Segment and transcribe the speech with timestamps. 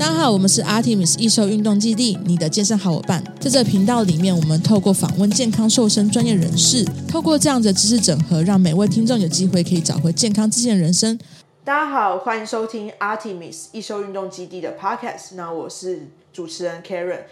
[0.00, 3.22] 大家好，我们是 Artemis 易瘦运动基地，你的健身好伙伴。
[3.38, 11.18] 在这频道里面，我们透过访问健康瘦身专业人士，透过这样的知识整合，让每位听众有机会可以找回健康自信人生。
[11.64, 15.34] 大家好，欢迎收听 Artemis 易瘦运动基地的 Podcast。
[15.34, 17.24] 那我是主持人 Karen。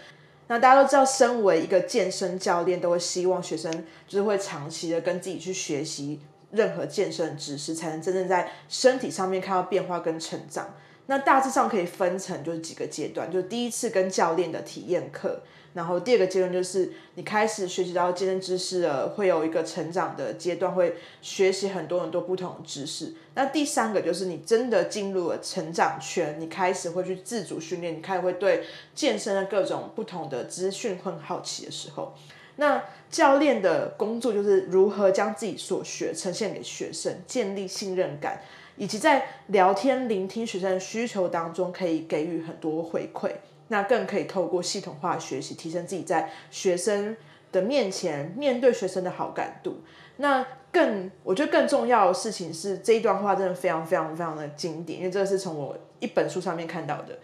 [0.47, 3.73] 那大家都知道，身为一个健身教练，都会希望学生
[4.07, 6.19] 就是会长期的跟自己去学习
[6.51, 10.67] 任何健身知识，才能真正在身体上面看到变化跟成长。
[11.09, 15.41] 那大致上可以分成就是几个阶段，就第一次跟教练的体验课，
[15.73, 23.15] 然后第二个阶段就是你开始学习到健身知识了，会有一个成长的阶段，会学习很多很多不同的知识。
[23.33, 32.13] 那第三个就是你真的进入了成长圈，你开始会去自主训练，你开始会对健身的各种不同的资讯很好奇的时候，
[32.57, 38.43] 那教练的工作就是如何将自己所学呈现给学生，建立信任感。
[38.79, 43.29] 以及在聊天、聆听学生的需求当中，可以给予很多回馈，
[43.67, 47.17] 那更可以透过系统化学习，提升自己在学生
[47.51, 49.81] 的面前面对学生的好感度。
[50.15, 57.19] 那更我觉得更重要的事情是，这一段话真的非常非常非常的经典，因为这是从我一本书上面看到的。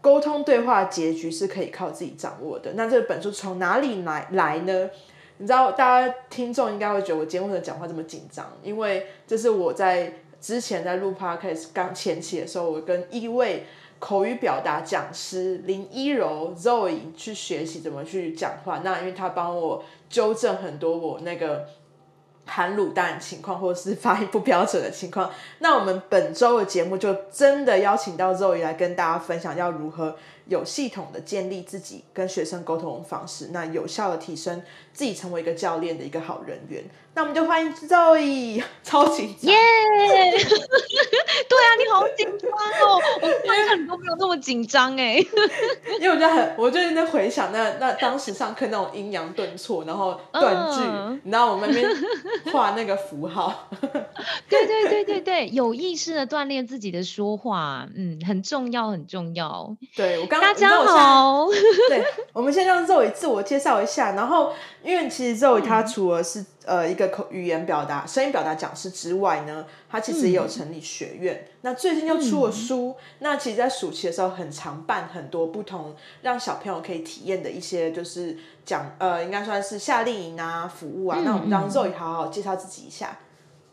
[0.00, 2.74] 沟通对话结局是可以靠自己掌握的。
[2.74, 4.88] 那这本书从哪里来来呢？
[5.38, 10.12] 你知道，大家听众应该会觉得我节目的讲话这么紧张，因为这是我在。
[10.44, 13.64] 之前在录 podcast 刚前期的时候，我跟一位
[13.98, 18.82] 口语表达讲师林一柔 Zoe 去学习怎么去讲话。
[18.84, 21.66] 那因为他帮我纠正很多我那个
[22.44, 25.30] 含卤蛋情况，或者是发音不标准的情况。
[25.60, 30.14] 那我们本周的节目就真的邀请到 Zoe 来跟大家分享要如何
[30.46, 36.84] 有系统的建立自己跟学生沟通的方式，那有效的提升自己成为一个教练的一个好人员。
[37.16, 39.56] 那我们就欢迎 Zoe， 超紧张耶!
[41.48, 43.00] 对啊，你好紧张哦！
[43.22, 45.18] 我发现你都没有那么紧张哎，
[46.00, 51.20] 因为我觉得很，我就在回想那那当时上课那种阴阳顿挫，然后断句，uh.
[51.22, 51.88] 你知道我们那边
[52.52, 53.68] 画那个符号。
[54.48, 59.76] 对对对对对，有意识的锻炼自己的说话，嗯，很重要很重要。
[59.94, 61.48] 对，我刚大家好，
[61.88, 64.52] 对，我们先让 Zoe 自我介绍一下，然后
[64.82, 66.46] 因为其实 Zoe 他除了是、嗯。
[66.64, 71.44] 呃，一个口语言表达、声音表达讲师之外呢，他其实也有成立学院。
[71.46, 72.96] 嗯、那最近又出了书。
[72.98, 81.18] 嗯、那其实，在暑期的时候，很常办很多不同让小朋友可以体验的一些，就是讲呃，应该算是夏令营啊、服务啊。
[81.20, 83.18] 嗯、那我们让 Zoe 好好介绍自己一下。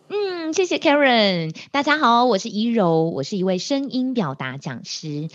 [0.10, 1.56] 嗯，谢谢 Karen。
[1.72, 5.30] 大家好，我是怡柔，我是一位声音表达讲师。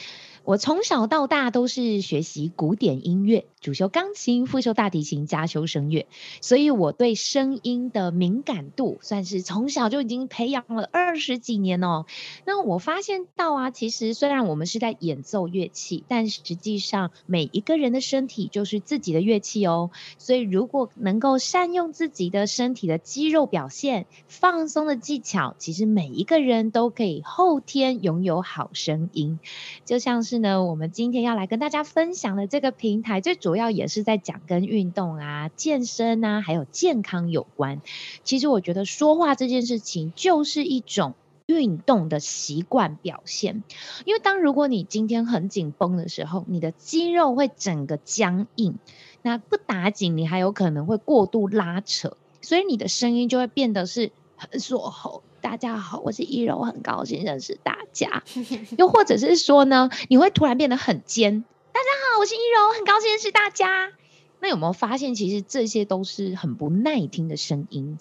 [0.46, 6.06] 我从小到大都是学习古典音乐，主修钢琴，副修大提琴，加修声乐，
[6.40, 12.06] 所以我对声音的敏感度算是从小就已经培养了二十几年哦。
[12.44, 19.90] 那我发现到啊，其实虽然我们是在演奏乐器，但实际上每一个人的身体就是自己的乐器哦。
[20.16, 29.40] 所以如果能够善用自己的身体的肌肉表现、放松的技巧，其实每一个人都可以后天拥有好声音，
[29.84, 30.35] 就像是。
[30.38, 37.80] 呢，我们今天要来跟大家分享的这个平台，最主要也是在讲跟运动啊、健身啊，还有健康有关。
[38.24, 41.14] 其实我觉得说话这件事情就是一种
[41.46, 43.62] 运动的习惯表现，
[44.04, 48.78] 因为当如果你今天很紧绷的时候，你的肌肉会整个僵硬，
[49.22, 55.22] 那不打紧，你还有可能会过度拉扯，所以你的声音就会变得是很锁喉。
[55.40, 58.22] 大家好，我是一柔，很高兴认识大家。
[58.78, 61.44] 又或者是说呢，你会突然变得很尖。
[61.72, 63.92] 大家好，我是一柔，很高兴认识大家。
[64.40, 67.98] 那有没有发现，其实这些都是很不耐听的声音？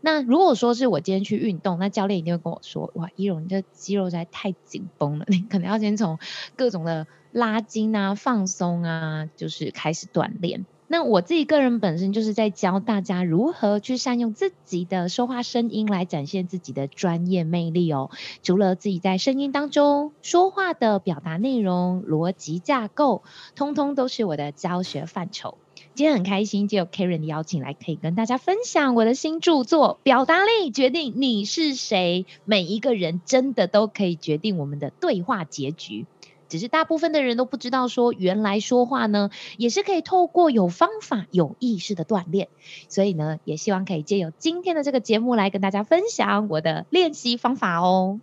[0.00, 6.18] 那如果说是我今天去运动，那教练一定会跟我说：“哇，一柔，你的肌肉实在太紧绷了， 你可能要先从
[6.56, 18.10] 各种的拉筋啊、放松啊，就是开始锻炼。”那我自己个人本身就是在教大家如何去善用自己的说话声音来展现自己的专业魅力哦。
[18.42, 23.22] 除了自己在声音当中说话的表达内容、逻辑架构，
[23.54, 25.58] 通通都是我的教学范畴。
[25.94, 32.24] 今天很开心，就有 Karen 的邀请来，可以跟大家分享我的新著作《表达力决定你是谁》。
[32.44, 36.06] 每一个人真的都可以决定我们的对话结局。
[36.48, 42.48] 只是大部分的人都不知道，说原来说话呢，也是可以透过有方法、有意识的锻炼。
[42.88, 48.20] 所以呢，也希望可以借由今天的这个节目来跟大家分享我的练习方法哦。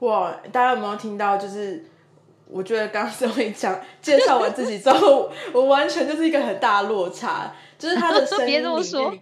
[0.00, 1.36] 哇，大家有没有听到？
[1.36, 1.86] 就是
[2.46, 9.12] 我觉得刚刚 Zoe 讲介绍完自己之后，我完全就是一个很大落差，就是他的声 音别这么说，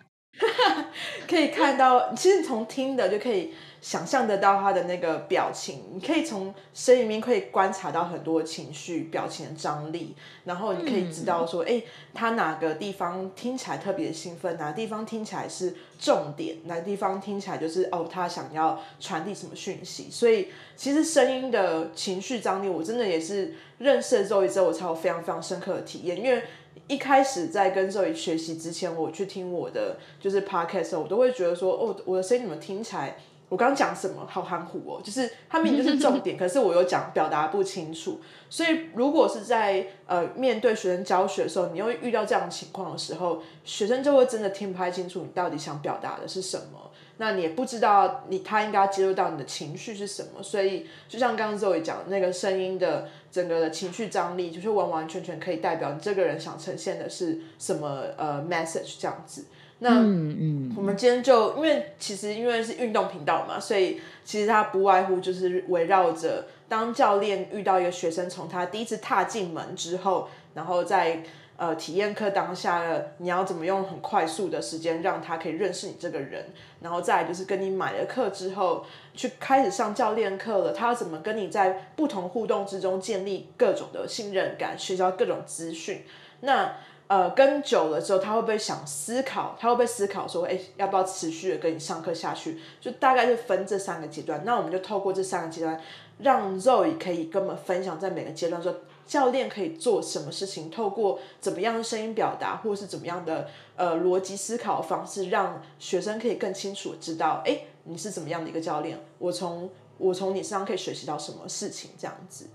[1.28, 3.52] 可以看到，其实从听的就可以。
[3.86, 20.08] 想象得到他的那个表情，你可以从声音里面可以观察到很多情绪、表情的张力，然后你可以知道说，哎、嗯，他哪个地方听起来特别兴奋，哪个地方听起来是重点，哪个地方听起来就是哦，他想要传递什么讯息。
[20.10, 26.42] 所以其实声音的情绪张力，我真的也是认识了 Zoe 之后，我才有非常非常深刻的体验，因为。
[26.88, 33.16] 一开始在跟 Zoe 学习之前，我去听我的就是 podcast 的时候，我都会觉得说，哦，我的声音怎么听起来，
[33.48, 38.20] 我刚刚讲什么好含糊哦，就是他明明就是重点， 可是我又讲表达不清楚。
[38.50, 46.90] 所以如果是在呃面对学生教学的时候，你又遇到这样的情况的时候，学生就会真的听不太清楚你到底想表达的是什么。
[47.18, 59.46] 那你也不知道你他应该要接受到你的情绪是什么，所以就像刚刚 Zoe 讲的那个声音的整个的情绪张力，就是完完全全可以代表你这个人想呈现的是什么呃 message 这样子。
[59.80, 71.22] 那嗯嗯，我们今天就因为其实因为是运动频道嘛，所以其实它不外乎就是围绕着当教练遇到一个学生从他第一次踏进门之后，然后在。
[71.58, 72.84] 呃，体验课当下，
[73.16, 76.44] 你要怎么用很快速的时间让他可以认识你这个人，
[76.82, 78.84] 然后再来就是跟你买了课之后，
[79.14, 86.02] 去开始上教练课了，他要怎么跟你在不同互动之中建立各种的信任感，学习各种资讯。
[86.40, 86.74] 那
[87.08, 89.56] 呃，跟久了之后，他会不会想思考？
[89.58, 92.58] 他会不会思考说，哎，要不要持续的跟你上课下去？
[92.80, 94.42] 就大概是分这三个阶段。
[94.44, 95.80] 那我们就透过这三个阶段，
[96.18, 98.74] 让 Zoe 可以跟我们分享在每个阶段说。
[99.06, 100.68] 教练可以做什么事情？
[100.68, 108.98] 透过怎么样的声音表达，或是怎么样的呃逻辑思考方式，让学生可以更清楚知道，哎，你是怎么样的一个教练？
[109.20, 111.92] 我从我从你身上可以学习到什么事情？
[111.96, 112.48] 这样子。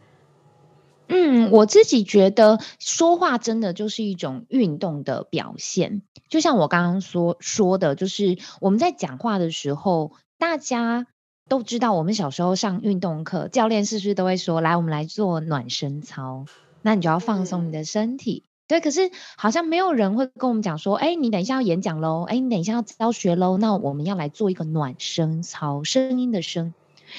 [1.11, 11.07] 嗯，我自己觉得说话真的就是一种运动的表现，就像我刚刚说说的，就是我们在讲话的时候，大家。
[11.49, 16.45] 都知道，我们小时候上运动课，教练是不是都会说：“来，我们来做暖身操。”
[16.81, 18.45] 那你就要放松你的身体。
[18.69, 26.73] 对，可是好像没有人会跟我们讲说：“哎，你等一下要演讲喽，哎，你等一下要教学喽。”那我们要来做一个暖身操，声音的声。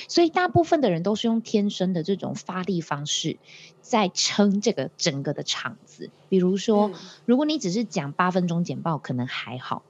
[0.08, 3.38] 所以大部分的人都是用天生的这种发力方式，
[3.80, 6.10] 在撑这个整个的场子。
[6.28, 6.90] 比如说，
[7.24, 9.82] 如果你只是讲八分钟简报，可能还好。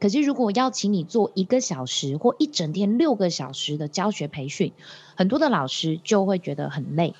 [0.00, 4.72] 可是，如果要请你做一个小时或一整天六个小时的教学培训，
[5.14, 7.14] 很多的老师就会觉得很累。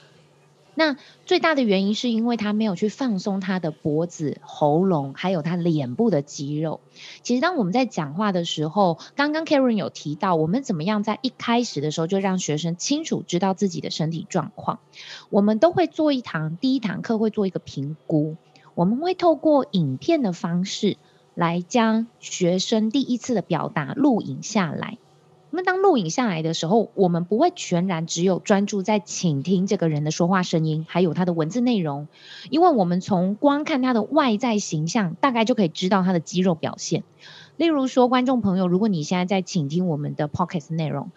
[0.74, 0.96] 那
[1.26, 6.80] 最大的原因是因为他没有去放松他的脖子、喉咙，还有他脸部的肌肉。
[7.22, 14.78] 其实，当我们在讲话的时候，刚刚 Karen 有提到，我们怎么样在一开始的时候就让学生清楚知道自己的身体状况。
[15.28, 18.36] 我们都会做一堂，第一堂课会做一个评估，
[18.74, 20.96] 我们会透过影片的方式。
[21.32, 24.98] 来将学生第一次的表达录影下来。
[25.50, 32.08] 那当录影下来的时候，我们不会全然只有专注在倾听这个人的说话声音，还有他的文字内容，
[32.50, 37.02] 因为我们从光看他的外在形象，大概就可以知道他的肌肉表现。
[37.56, 41.10] 例如说，观众朋友，如果你现在在倾听我们的 Podcast 内容，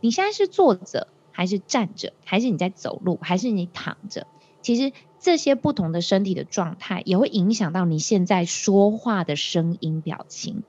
[0.00, 4.26] 你现在是坐着，还是站着，还是你在走路，还是你躺着？
[4.62, 4.92] 其实。
[5.20, 10.62] 这些不同的身体的状态也会影响到你现在说话的声音表情。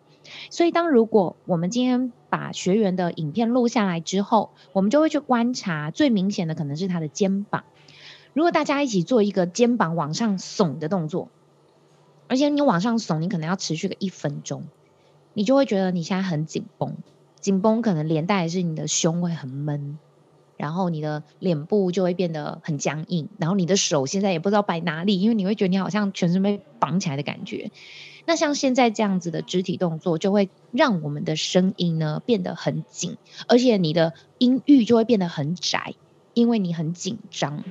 [0.50, 7.64] 所以，当如果我们今天把学员的影片录下来之后，我们就会去观察，最明显的可能是他的肩膀。
[8.34, 11.30] 如果大家一起做一个肩膀往上耸的动作，
[12.27, 14.63] 而且你往上耸，你可能要持续个一分钟，
[15.34, 16.96] 你就会觉得你现在很紧绷，
[17.39, 19.98] 紧绷可能连带是你的胸会很闷。
[20.58, 27.72] 然后你的脸部就会变得很僵硬，然后你的手现在也不知道摆哪里，因为你会觉得你好像全身被绑起来的感觉。
[28.26, 35.94] 那像现在这样子的肢体动作，就会让我们的声音呢变得很紧，而且你的音域就会变得很窄，
[36.34, 37.64] 因为你很紧张。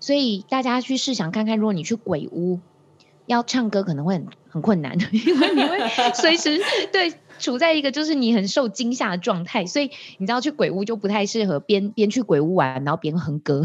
[0.00, 2.60] 所以大家去试想看看，如果你去鬼屋
[3.26, 5.78] 要唱歌，可能会很很困难， 因为你会
[6.14, 6.60] 随时
[6.92, 7.14] 对。
[7.36, 13.64] 处在一个就是你很受惊吓的状态，所以你知道去鬼屋就不太适合边边去鬼屋玩，然后边哼歌。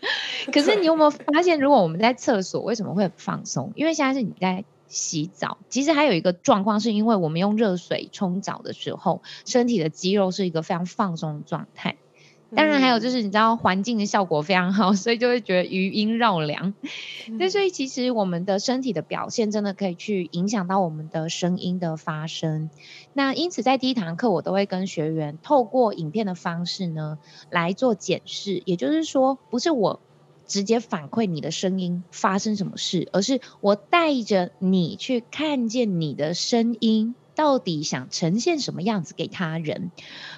[0.50, 3.72] 可是你有没有发现，如果我们在厕所为什么会很放松？
[3.76, 5.56] 因为现在是你在洗澡。
[5.70, 11.96] 其实还有一个状况，是因为我们用热水冲澡的时候，身体的肌肉是一个非常放松的状态。
[12.52, 16.74] 当然，还有就是你知道环境的效果非常好，所以就会觉得余音绕梁。
[17.38, 22.68] 那所以其实我们的身体的表现真的可以去影响到我们的声音的发声。
[23.12, 27.20] 那因此在第一堂课，我都会跟学员透过影片的方式呢
[27.50, 28.64] 来做检视。
[28.66, 30.00] 也就是说，不是我
[30.50, 37.14] 直接反馈你的声音发生什么事，而是我带着你去看见你的声音。
[37.36, 39.90] 到底想呈现什么样子给他人？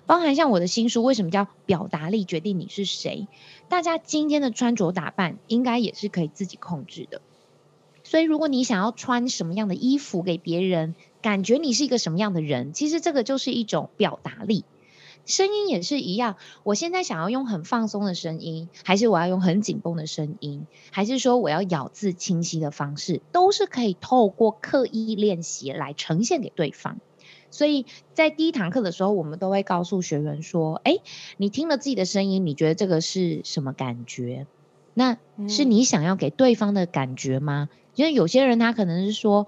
[0.06, 3.26] 包含像我的新书，为什么叫表达力决定你是谁？
[3.68, 7.20] 大家今天的穿着打扮，应该也是可以自己控制的。
[8.04, 14.64] 所以，如果你想要穿什么样的衣服给别人，感觉你是一个什么样的人，其实这个就是一种表达力。
[15.24, 26.98] 声音也是一样，我现在想要用很放松的声音，还是我要用很紧绷的声音，还是说我要咬字清晰的方式，都是可以透过刻意练习来呈现给对方。
[27.50, 30.98] 所以在第一堂课的时候，我们都会告诉学员说：“哎，
[31.36, 34.46] 你听了自己的声音，你觉得这个是什么感觉？
[34.94, 37.68] 那是你想要给对方的感觉吗？
[37.94, 39.46] 因为有些人他可能是说。”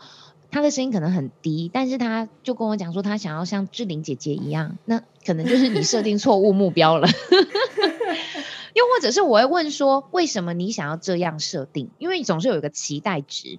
[0.54, 7.08] 他的声音可能很低，但是他就跟我讲说，他想要像志玲姐姐一样，那可能就是你设定错误目标了。
[8.72, 11.90] 又或者是我会问说，为什么你想要这样设定？
[11.98, 13.58] 因为你总是有一个期待值。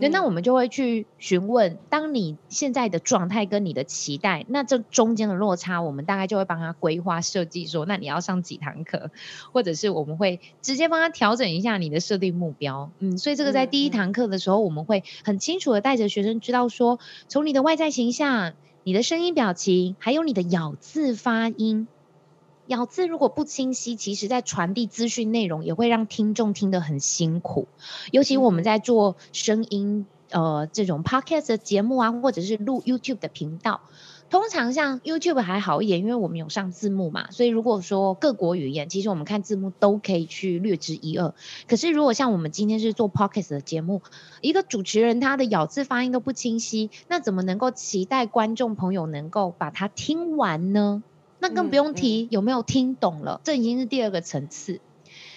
[0.00, 9.10] 对，那我们就会去询问，当你现在的状态跟你的期待，那这中间的落差，我们大概就会帮他规划设计，说那你要上几堂课，
[9.52, 12.90] 或者是我们会直接帮他调整一下你的设定目标。
[12.98, 21.86] 嗯，所以这个在第一堂课的时候，我们会很清楚的带着学生知道说，从你的外在形象、你的声音表情，还有你的咬字发音。
[22.70, 27.66] 咬字如果不清晰，其实在传递资讯内容也会让听众听得很辛苦。
[28.12, 33.80] 尤其我们在做声音，呃，这种 podcast 的节目啊，或者是录 YouTube 的频道，
[34.30, 41.34] 通常像 YouTube 还好一点，因为我们有上字幕嘛，所以如果说各国语言，其实我们看字幕都可以去略知一二。
[41.66, 44.00] 可是如果像我们今天是做 podcast 的节目，
[44.42, 51.02] 一个主持人他的咬字发音都不清晰，那怎么能够期待观众朋友能够把它听完呢？
[51.40, 54.80] 那更不用提有没有听懂了，嗯嗯、这已经是第二个层次。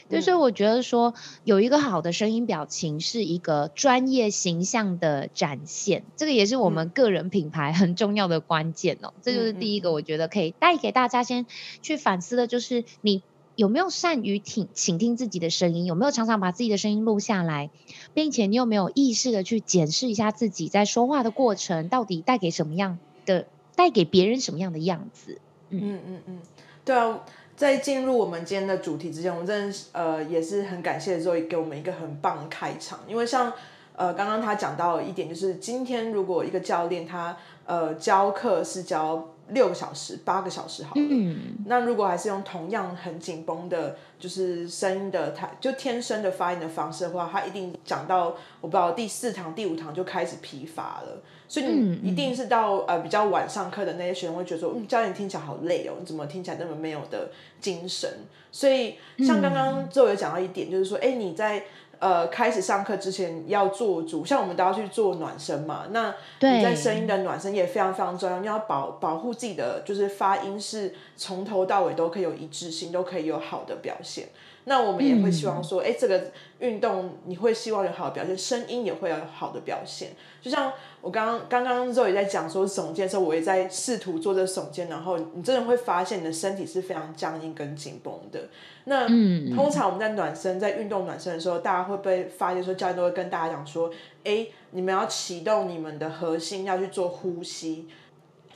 [0.09, 1.13] 对，所以我觉得说
[1.45, 9.13] 有一个好的声音表情是一个专业形象的展现，这个也是我们个人品牌很重要的关键哦。
[9.15, 11.45] 嗯、这就是第一个，我觉得可以带给大家先
[11.81, 13.23] 去反思的，就是你
[13.55, 17.71] 有没有善于听倾听自己的声音，有没有常常把自己的声音录下来，
[18.13, 25.39] 并且你有没有意识的去检视一下自己在说话的过程到底带给什么样的，带给别人什么样的样子。
[25.81, 25.99] 嗯。
[26.07, 26.39] 嗯嗯，
[26.85, 27.19] 对啊，
[27.55, 33.53] 在进入我们今天的主题之前，我们真的呃也是很感谢 Zoe 给我们一个很棒的开场，因为像
[33.95, 51.21] 呃刚刚他讲到一点，就是今天如果一个教练他呃教课是教六个小时、八个小时好了，嗯，那如果还是用同样很紧绷的，就是声音的他就天生的发音的方式的话，他一定讲到我不知道第四堂、第五堂就开始疲乏了。
[51.47, 58.09] 所以你一定是到呃比较晚上课的那些学生会觉得说，嗯，教练听起来好累哦，你怎么听起来那么没有的精神？
[58.51, 61.63] 所以像刚刚周有讲到一点，就是说，哎，你在
[62.03, 74.27] 呃开始上课之前要做足，像我们都要去做暖身嘛，那你在声音的暖身也非常非常重要，你要保保护自己的就是发音是从头到尾都可以有一致性，都可以有好的表现。
[74.65, 80.11] 那我们也会希望说，哎，这个运动你会希望有好的表现，声音也会有好的表现。
[80.41, 88.47] 就像我刚刚刚刚周也在讲说耸肩的时候，我也在试图做这耸肩，然后你真的会发现你的身体是非常僵硬跟紧绷的。
[88.85, 89.07] 那
[89.55, 93.89] 通常我们在暖身，在运动暖身的时候，大家会不会发现说，教练都会跟大家讲说，
[94.23, 97.87] 哎，你们要启动你们的核心，要去做呼吸。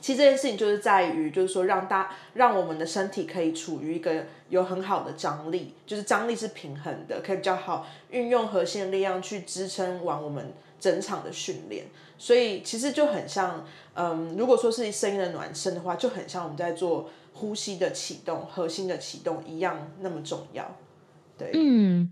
[0.00, 11.86] 其实这件事情就是在于，就是说让大让我们的身体可以处于一个有很好的张力，就是张力是平衡的，可以比较好运用核心的力量去支撑完我们整场的训练。
[12.16, 13.64] 所以其实就很像，
[13.94, 20.76] 嗯，如果说是声音的暖身的话，就很像我们在做呼吸的启动、核心的启动一样那么重要。
[21.36, 22.10] 对，嗯，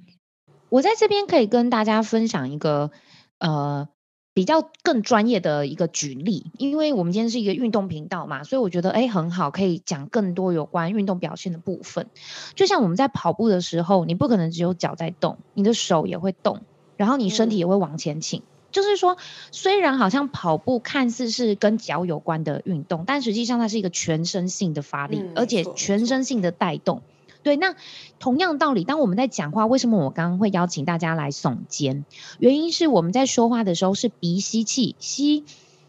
[0.68, 2.90] 我在这边可以跟大家分享一个，
[3.38, 3.88] 呃。
[4.36, 12.08] 比较更专业的一个举例，因为我们今天是一个运动频道嘛，所以我觉得诶很好，可以讲更多有关运动表现的部分。
[12.54, 16.60] 就像我们在跑步的时候，你不可能只有脚在动，你的手也会动，
[16.98, 18.40] 然后你身体也会往前倾。
[18.40, 19.16] 嗯、就是说，
[19.52, 27.00] 虽然好像跑步看似是跟脚有关的运动，但实际上它是一个全身性的发力，嗯、而且全身性的带动。
[27.46, 27.76] 对，那
[28.18, 32.04] 同样道理，当我们在讲话，为什么我刚刚会邀请大家来耸肩？
[32.40, 35.44] 原因是我们在说话的时候是鼻吸气，吸，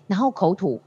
[0.06, 0.82] 然后口吐，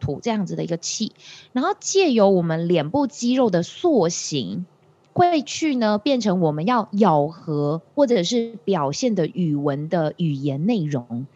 [0.00, 1.12] 吐这样子的一个气，
[1.52, 4.66] 然后借由我们脸部肌肉的塑形，
[5.14, 11.26] 会去呢变成我们要咬合或者是表现的语文的语言内容。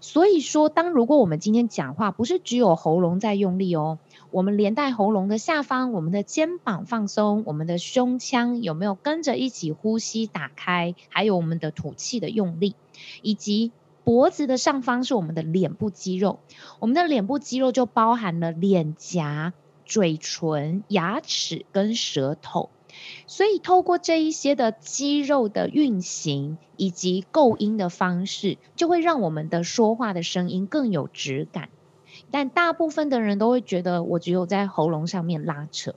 [0.00, 3.98] 所以说，当如果我们今天讲话，不是只有喉咙在用力哦。
[4.32, 10.94] 我们连带喉咙的下方，我们的肩膀放松，我们的胸腔有没有跟着一起呼吸打开？
[11.08, 12.74] 还有我们的吐气的用力，
[13.22, 13.70] 以及
[14.02, 16.40] 脖子的上方是我们的脸部肌肉，
[16.80, 19.52] 我们的脸部肌肉就包含了脸颊、
[19.84, 22.70] 嘴唇、牙齿跟舌头。
[23.26, 31.68] 所以，透过这一些的肌肉的运行以及构音的方式，就会让我们的说话的声音更有质感。
[32.30, 35.94] 但大部分的人都会觉得，我只有在喉咙上面拉扯。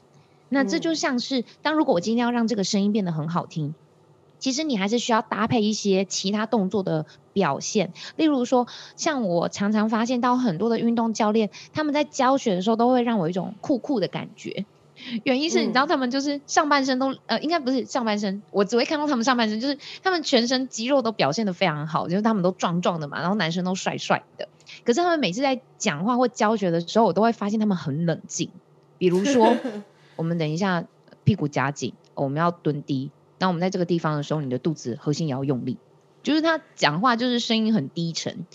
[0.50, 3.74] 那这就像是，当如果我今天要让这个声音变得很好听，
[4.40, 7.94] 其实你还是需要搭配一些其他动作的表现。
[8.16, 14.66] 例如说，像我常常发现到很多的运动教练，他们在教学的时候都会让我一种酷酷的感觉。
[15.24, 24.48] 原因是你知道他们就是上半身都、嗯、呃，应该不是上半身，我只会看到他们上半身，就是他们全身肌肉都表现得非常好，就是他们都壮壮的嘛，然后男生都帅帅的。
[24.86, 28.50] 可是他们每次在讲话或教学的时候，我都会发现他们很冷静。
[28.98, 29.56] 比如说，
[30.16, 30.86] 我们等一下
[31.24, 35.78] 屁股夹紧，我们要蹲低，那我们在这个地方的时候，你的肚子核心也要用力。
[36.22, 38.46] 就是他讲话就是声音很低沉。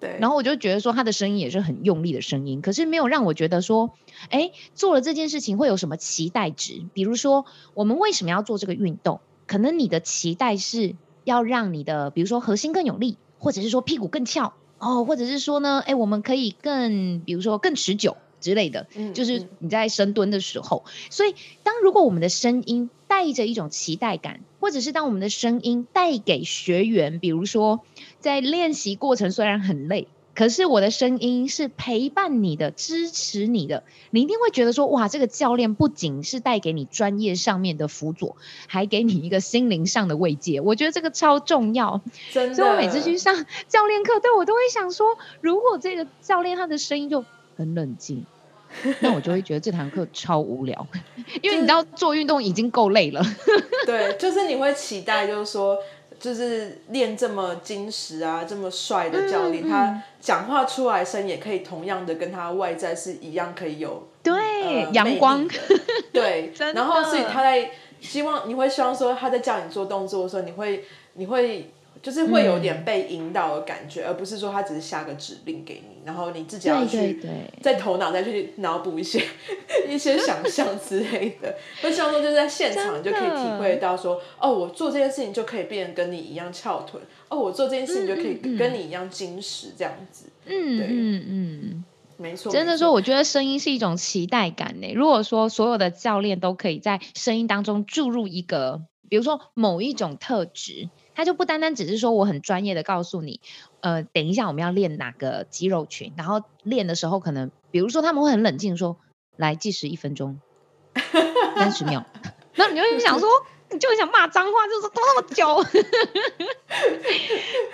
[0.00, 3.90] 对，然后我就觉得说他的声音也是很用力的声音，可是没有让我觉得说，
[4.30, 6.84] 哎，做了这件事情会有什么期待值？
[6.94, 9.20] 比如说，我们为什么要做这个运动？
[9.46, 18.86] 可能你的期待是要让你的，比如说核心更有力，或者是说屁股更翘哦，或者是说呢，哎，我们可以更，比如说更持久之类的。
[18.94, 27.80] 嗯，就是你在深蹲的时候，嗯，所以当如果我们的声音带着一种期待感，或者是当我们的声音带给学员，比如说。
[28.20, 40.60] 在练习过程虽然很累，可是我的声音是陪伴你的、支持你的，你一定会觉得说：哇，这个教练不仅是带给你专业上面的辅佐，还给你一个心灵上的慰藉。
[40.60, 42.00] 我觉得这个超重要，
[42.32, 42.54] 真的。
[42.54, 43.34] 所以我每次去上
[43.68, 47.24] 教练课，对我都会想说：如果这个教练他的声音就
[47.56, 48.24] 很冷静，
[49.00, 50.86] 那我就会觉得这堂课超无聊，
[51.42, 53.22] 因为你知道做运动已经够累了。
[53.86, 55.78] 对，就是你会期待，就是说。
[56.18, 64.34] 就是练这么精实啊，这么帅的教练，嗯嗯、他讲话出来声也可以同样的跟他外在是一样，可以有对、
[64.84, 65.48] 呃、阳光，
[66.12, 67.70] 对，然后所以他在
[68.00, 70.84] 希望你会希望说他在叫你做动作的时候，你会
[71.14, 71.72] 你会。
[72.02, 77.20] 就是会有点被引导的感觉，嗯，而不是说他只是下个指令给你，然后你自己要去
[77.60, 79.22] 在头脑再去脑补一些
[79.88, 81.54] 一些想象之类的。
[81.82, 90.26] 那希望说就是在现场你就可以体会到说，哦，我做这件事情就可以变得跟你一样翘臀，哦，我做这件事情就可以跟你一样矜持这样子。
[90.46, 91.84] 嗯嗯嗯，
[92.16, 92.52] 没错。
[92.52, 94.92] 真的说，我觉得声音是一种期待感呢。
[94.94, 100.88] 如果说所有的教练都可以在声音当中注入一个，比如说某一种特质。
[101.18, 103.40] 他就不单单只是说我很专业的告诉你，
[103.80, 108.98] 呃，等一下我们要练哪个肌肉群，然后练的时候可能，比如说他们会很冷静说，
[109.34, 110.38] 来计时一分钟，
[111.56, 112.06] 三十秒，
[112.54, 113.28] 那你就会想说，
[113.72, 115.64] 你就会想骂脏话，就是多那么久。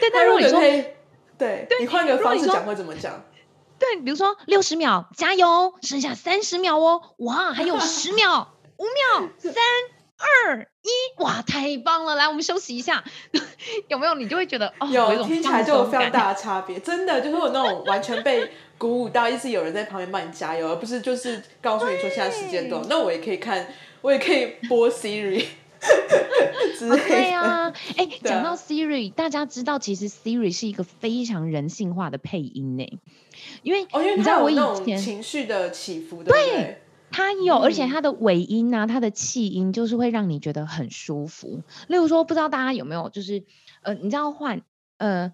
[0.01, 3.25] 对，但如果你说，对，对你换个方式讲会怎么讲？
[3.79, 9.53] 对，比如说六十秒，加油，剩下三十秒哦，哇，还有十秒，五秒，三。
[10.47, 12.15] 二一，哇，太棒了！
[12.15, 13.05] 来，我们休息一下，
[13.89, 14.15] 有没有？
[14.15, 22.85] 你就会觉得哦，有，有听起来就有非常大的 差别，真的就是有那种完全被鼓舞到，一直有人在旁边帮你加油，而不是就是告诉你说现在时间多。
[22.89, 23.67] 那我也可以看，
[24.03, 25.45] 我也可以播 Siri。
[26.81, 32.99] 对啊，哎、欸，讲到 Siri，大家知道其实 Siri 是一个非常人性化的配音呢，
[33.63, 36.81] 因为哦，因为你知道我以前情绪的起伏的，对。
[37.15, 41.63] 对它有，而且它的尾音啊，它的气音就是会让你觉得很舒服。
[41.87, 43.45] 例如说，不知道大家有没有，就是
[43.83, 44.63] 呃，你知道换
[44.99, 45.33] 呃，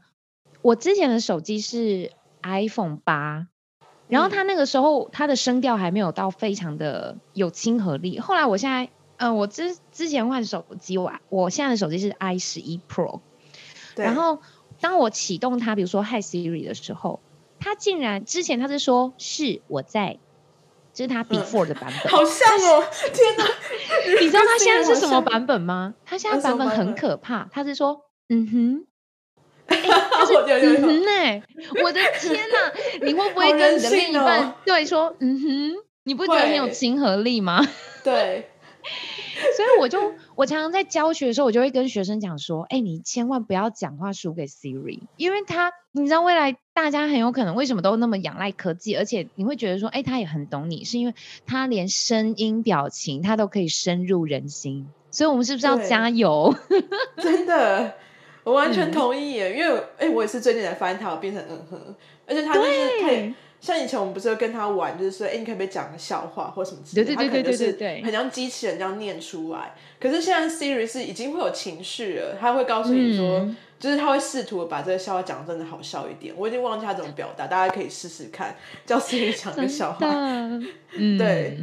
[0.61, 2.13] 我之前的手机是
[2.43, 3.49] iPhone 八，
[4.09, 8.19] 然后它那个时候它的声调还没有到非常的有亲和力。
[8.19, 13.21] 后来我现在，呃，我之之前换手机，我我现在的手机是 i 十一 Pro，
[14.05, 14.41] 然后
[14.81, 17.21] 当我启动它，比如说 Hi Siri 的时候，
[17.59, 20.19] 它竟然之前它是说是我在。
[21.01, 22.85] 这是他 before 的版本，好像哦！
[23.15, 23.45] 天哪，
[24.21, 25.95] 你知道他现在是什么版本吗？
[26.05, 28.85] 他现在版本很可怕，他是说，嗯哼，
[29.67, 31.43] 他是嗯哼哎，
[31.83, 35.73] 我的天哪，你会不会跟你的另一半对说，嗯哼，
[36.05, 37.67] 你不觉得很有亲和力吗？
[38.05, 38.51] 对。
[39.57, 54.89] 所以我就我常常在教学的时候，我就会跟学生讲说：“哎、欸，你千万不要讲话输给 Siri，因为他你知道未来大家很有可能为什么都那么仰赖科技，而且你会觉得说，哎、欸，他也很懂你，是因为他连声音表情他都可以深入人心。
[55.11, 56.57] 所以，我们是不是要加油？
[57.23, 57.97] 真的，
[58.43, 59.53] 我完全同意耶。
[59.53, 61.95] 嗯、因为哎、欸，我也是最近才发现他有变成嗯哼，
[62.27, 63.35] 而且他就是太。
[63.61, 69.75] 像以前我们不是会跟他玩，就是说，哎、欸，你可不可以讲个笑话或什么之类的，他可能就是很像机器人这样念出来。
[70.01, 73.47] 可是现在 Siri 是已经会有情绪了，他会告诉你说，
[73.79, 76.35] 就是他会试图把这个笑话讲得真的好笑一点。
[76.39, 80.09] 我已经忘记他怎么表达，大家可以试试看，叫 Siri 讲个笑话。
[80.97, 81.59] 嗯，对。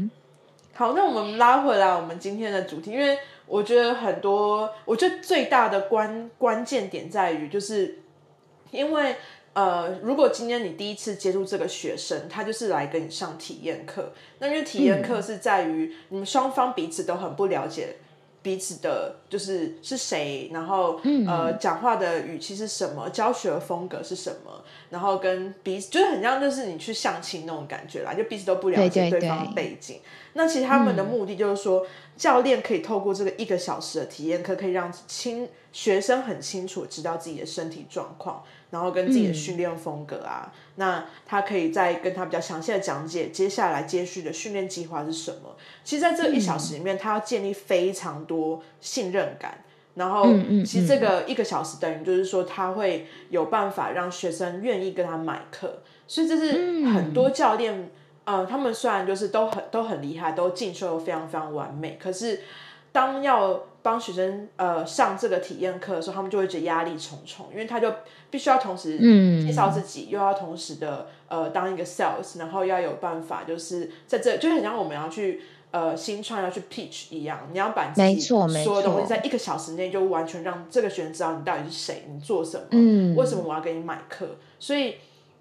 [0.76, 7.98] 好，那我们拉回来我们今天的主题，因为我觉得很多，我觉得最大的关关键点在于，就是
[8.70, 9.16] 因为。
[9.58, 17.96] 呃，如果今天你第一次接触这个学生，他就是来跟你上体验课，那因为体验课是在于你们双方彼此都很不了解
[18.44, 29.96] 彼此的，就是是谁，然后呃讲话的语气是什么，教学的风格是什么，然后跟彼此就是很像就是你去相亲那种感觉啦，就彼此都不了解对方的背景。
[29.96, 30.02] 对对对。
[30.34, 31.84] 那其实他们的目的就是说，
[32.16, 38.44] 教练可以透过这个一个小时的体验课，可以让清学生很清楚知道自己的身体状况。
[38.70, 45.56] 然后跟自己的训练风格啊，嗯、那他可以再跟他比较详细的讲解接下来接续的训练计划是什么。
[45.84, 49.64] 其实，在这一小时里面，他要建立非常多信任感。
[49.96, 50.28] 然后，
[50.64, 55.82] 其实这个一个小时等于就是说，他会有办法让学生愿意跟他买课。
[56.06, 57.90] 所以，这是很多教练，
[58.24, 62.42] 呃，他们虽然就是都很都很厉害，都进修得非常非常完美，可是
[62.92, 67.90] 当要帮学生呃上这个体验课的时候，他们就会觉得压力重重，因为他就
[68.30, 68.98] 必须要同时
[69.42, 84.28] 介绍自己，嗯、又要同时的呃当一个 sales，然后要有办法就是在这就很像我们要去呃新创要去 pitch 一样，你要把自己所有东西在一个小时内就完全让这个学生知道你到底是谁，你做什么，嗯、为什么我要给你买课，
[84.60, 84.96] 所以。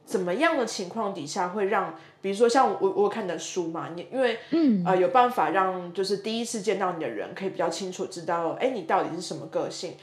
[0.07, 4.85] 怎么样的情况底下会让，比如说像我我有看的书嘛，你因为嗯。
[4.87, 9.95] 呃有办法让就是第一次见到你的人可以比较清楚知道，哎，你到底是什么个性，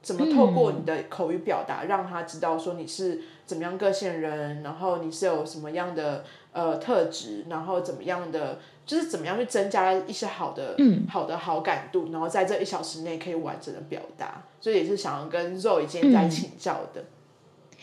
[0.00, 11.06] 怎么透过你的口语表达让他知道说你是怎么样个性的人，然后你是有什么样的呃特质，然后怎么样的就是怎么样去增加一些好的嗯。
[11.06, 17.02] 好的好感度，然后在这一小时内可以完整的表达，所以也是想要跟 Zoe 今天在请教的。
[17.02, 17.04] 嗯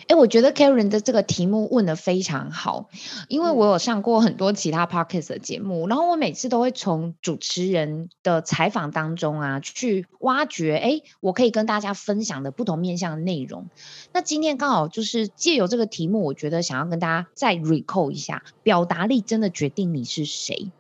[0.07, 2.89] 哎，我觉得 Karen 的这个题目问的非常好，
[3.27, 13.67] 因为我有上过很多其他 Podcast 的节目，然后我每次都会从主持人的采访当中啊，去挖掘，哎，我可以跟大家分享的不同面向的内容。
[14.13, 20.71] 那今天刚好就是借由这个题目，我觉得想要跟大家再 recall 一下，表达力真的决定你是谁。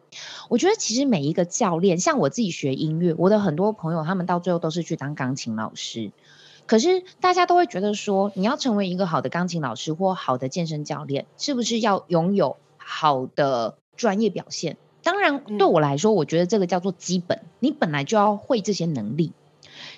[0.49, 6.11] 我觉得其实每一个教练，像我自己学音乐，我的很多朋友他们到最后都是去当钢琴老师。
[6.67, 14.77] 可是大家都会觉得说，你要成为一个好的钢琴老师或好的健身教练，是不是要拥有好的专业表现？
[15.01, 19.31] 当然，对我来说，我觉得这个叫做基本，你本来就要会这些能力。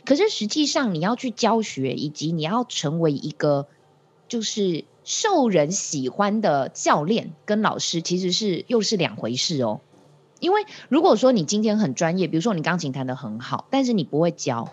[0.05, 3.67] 可是实际上，你要去教学，以及你要成为一个
[4.27, 9.81] 就是受人喜欢的教练跟老师，其实是又是两回事哦。
[10.39, 14.71] 因为如果说你今天很专业，比如说你钢琴弹得很好，但是你不会教。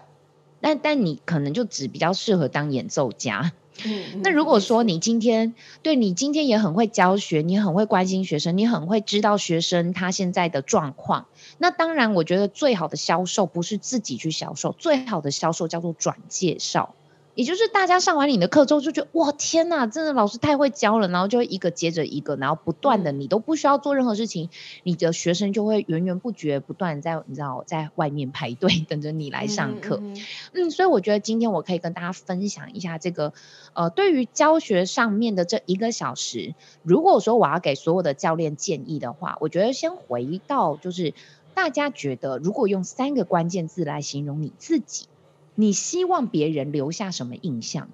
[0.60, 3.52] 但但你可能就只比较适合当演奏家。
[3.84, 11.26] 嗯，那如果说你今天对你今天也很会教学，你很会关心学生，你很会知道学生他现在的状况，
[11.58, 16.94] 那当然我觉得最好的销售不是自己去销售，最好的销售叫做转介绍。
[17.36, 24.48] 也就是大家上完你的课之后就觉得哇天呐，真的老师太会教了，然后就一个接着一个，然后不断的你都不需要做任何事情，
[24.84, 30.00] 你的学生就会源源不绝不断在你知道在外面排队等着你来上课。
[30.02, 30.16] 嗯，
[30.54, 33.34] 嗯，所以我觉得今天我可以跟大家分享一下这个
[33.74, 41.12] 呃，对于教学上面的这一个小时，如果说我要给所有的教练建议的话，我觉得先回到就是
[41.52, 45.06] 大家觉得如果用三个关键字来形容你自己。
[45.56, 47.88] 你希望别人留下什么印象？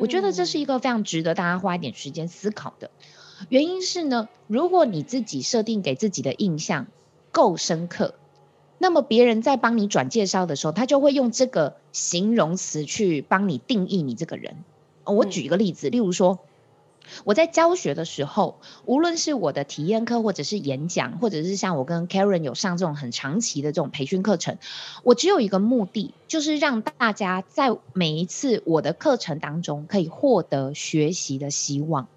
[0.00, 2.90] 我觉得这是一个非常值得大家花一点时间思考的。
[3.48, 6.86] 原因是呢，如果你自己设定给自己的印象
[7.30, 8.14] 够深刻，
[8.78, 14.56] 那么别人在帮你转介绍的时候，他就会用这个形容词去帮你定义你这个人。
[15.04, 16.40] 我举一个例子，例如说。
[17.24, 24.58] 我在教学的时候，无论是我的体验课，或者是演讲，或者是像我跟 Karen 有上这种很长期的这种培训课程，
[25.02, 32.08] 我只有一个目的，就是让大家在每一次我的课程当中可以获得学习的希望。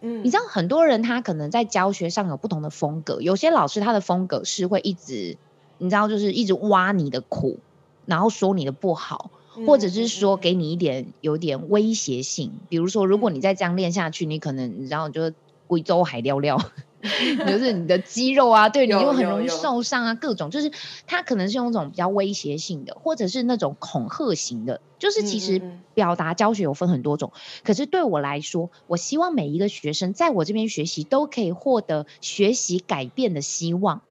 [0.00, 5.36] 嗯，你知道很多人他可能在教学上有不同的风格，有些老师他的风格是会一直，
[5.78, 7.58] 你知道，就是一直挖你的苦，
[8.06, 9.30] 然后说你的不好。
[9.66, 15.32] 或者是说给你一点有点威胁性，比如说如果你再这样练下去，你可能你知道就
[15.66, 16.58] 贵州海尿尿，
[17.46, 20.50] 就是你的肌肉啊，对你又很容易受伤啊，各种。
[20.50, 20.70] 就是
[21.06, 25.60] 他可能是用一种比较威胁性的，或者是那种恐吓型的，就是其实
[25.94, 27.32] 表达教学有分很多种，
[27.64, 34.02] 可是对我来说，我希望每一个学生在我这边学习都可以获得学习改变的希望，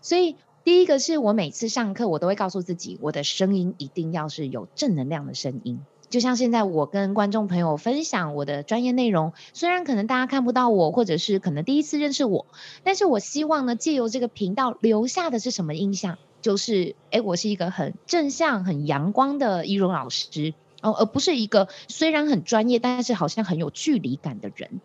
[0.00, 0.36] 所以。
[0.64, 12.46] 第一个是我每次上课，我都会告诉自己，我的声音一定要是有正能量的声音，就像现在我跟观众朋友分享我的专业内容，虽然可能大家看不到我，或者是可能第一次认识我，
[12.82, 16.16] 但是我希望呢，借由这个频道留下的是什么印象？
[16.40, 24.80] 就是，哎，我是一个很正向、很阳光的易容老师哦，而不是一个虽然很专业，但是好像很有距离感的人。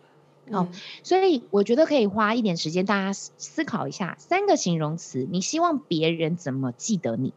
[0.50, 0.68] 哦，
[1.02, 7.32] 所以我觉得可以花一点时间，大家思考一下三个形容词，你希望别人怎么记得你？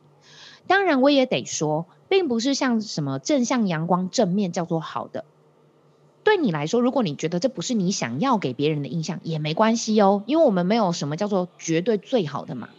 [0.65, 5.25] 当然，我也得说，并不是像什么正向、阳光、正面叫做好的。
[6.23, 12.69] 对你来说，如果你觉得这不是你想要给别人的印象，也没关系哦，因为我们没有什么叫做绝对最好的嘛。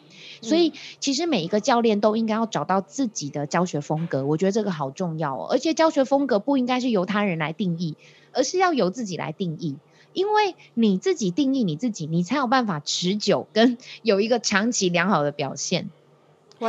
[0.41, 5.47] 所以，其实每一个教练都应该要找到自己的教学风格，我觉得这个好重要哦。
[5.51, 7.97] 而且，教学风格不应该是由他人来定义，
[8.33, 9.77] 而是要由自己来定义。
[10.13, 15.91] 因为你自己定义你自己，你才有办法持久跟有一个长期良好的表现。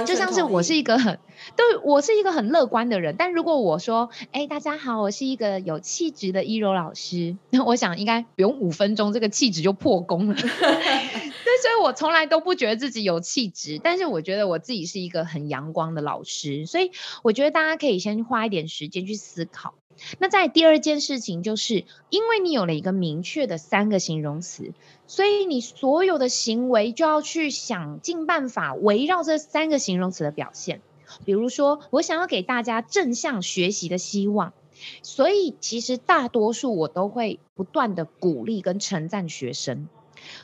[0.05, 1.19] 就像是我是一个很，
[1.55, 10.33] 对，我是一个很乐观的人，但如果我说，哎，大家好，我是一个有气质的一柔老师， 那我想应该不用五分钟，这个气质就破功了。
[10.41, 16.91] 对，所以我从来都不觉得自己有气质，但是我觉得我自己是一个很阳光的老师，所以
[17.23, 19.75] 我觉得大家可以先花一点时间去思考。
[20.19, 24.73] 那在第二件事情，就是因为你有了一个明确的三个形容词，
[25.07, 30.81] 所以你所有的行为就要去想尽办法围绕这三个形容词的表现。
[31.23, 34.53] 比如说，我想要给大家正向学习的希望，
[35.01, 39.87] 所以其实大多数我都会不断的鼓励跟称赞学生，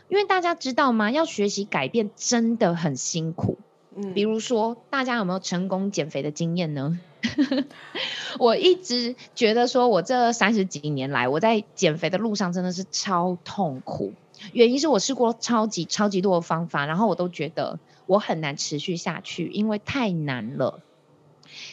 [0.08, 1.12] 因为大家知道吗？
[1.12, 3.58] 要学习改变真的很辛苦。
[3.96, 7.00] 嗯，比如说，大家有没有成功减肥的经验呢？
[8.40, 14.14] 我一直觉得说，我这三十几年来，我在减肥的路上真的是超痛苦。
[14.54, 20.80] 原因是我试过超级超级多的方法，然后我都觉得我很难持续下去，因为太难了。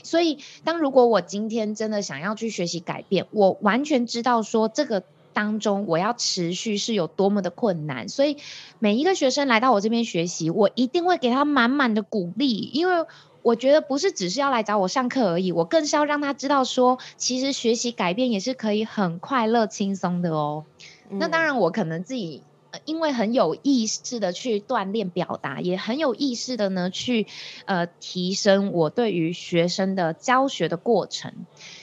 [0.02, 8.08] 所以，当如果我今天真的想要去学习改变，我完全知道说这个当中我要持续是有多么的困难。
[8.08, 8.36] 所以，
[8.78, 13.06] 每一个学生来到我这边学习，我一定会给他满满的鼓励，因为。
[13.48, 20.66] 我觉得不是只是要来找我上课而已，我更是要让他知道说，其实学习改变也是可以很快乐轻松的哦。
[21.08, 21.18] 嗯。
[21.18, 22.42] 那当然，我可能自己
[22.84, 27.26] 因为很有意识的去锻炼表达，也很有意识的呢去
[27.64, 31.32] 呃提升我对于学生的教学的过程，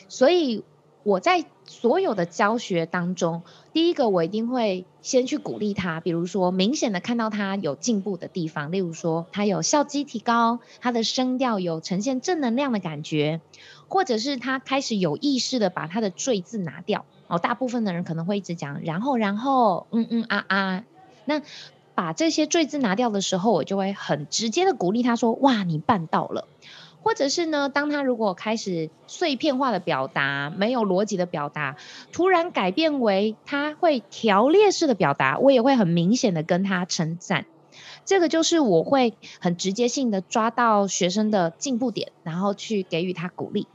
[0.07, 0.63] 所以
[1.05, 1.45] 我在。
[1.67, 3.41] 所有的教学当中，
[3.73, 13.41] 第一个我一定会先去鼓励他，比如说明显的看到他有进步的地方，例如说他有效肌提高，他的声调有呈现正能量的感觉，
[13.87, 17.05] 或者是他开始有意识的把他的坠字拿掉。
[17.25, 20.83] 哦，大部分的人可能会一直讲然后然后嗯嗯啊啊，
[21.25, 21.41] 那
[21.95, 26.47] 把这些坠字拿掉的时候，我就会很直接的鼓励他说：哇，你办到了。
[27.05, 31.77] 或者是呢，当他如果开始碎片化的表达，没有逻辑的表达，
[32.11, 37.45] 突然改变为他会条列式的表达，我也会很明显的跟他称赞。
[38.05, 43.67] 这个就是我会很直接性的抓到学生的进步点，然后去给予他鼓励。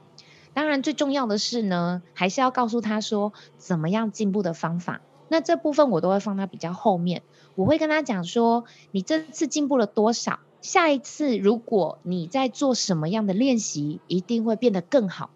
[0.52, 5.02] 当然，最重要的是呢，还是要告诉他说怎么样进步的方法。
[5.28, 7.22] 那这部分我都会放在比较后面，
[7.54, 10.40] 我会跟他讲说，你这次进步了多少？
[10.62, 15.30] 下一次，如果你在做什么样的练习，一定会变得更好。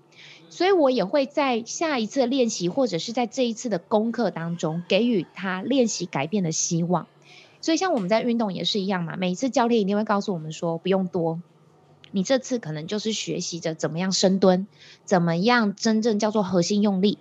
[0.50, 7.06] 所以我也会在下一次练习，或者是在这一次的功课当中，给予他练习改变的希望。
[7.60, 9.16] 所以，像我们在运动也是一样嘛。
[9.16, 11.40] 每一次教练一定会告诉我们说，不用多，
[12.12, 14.66] 你这次可能就是学习着怎么样深蹲，
[15.04, 17.18] 怎么样真正叫做核心用力，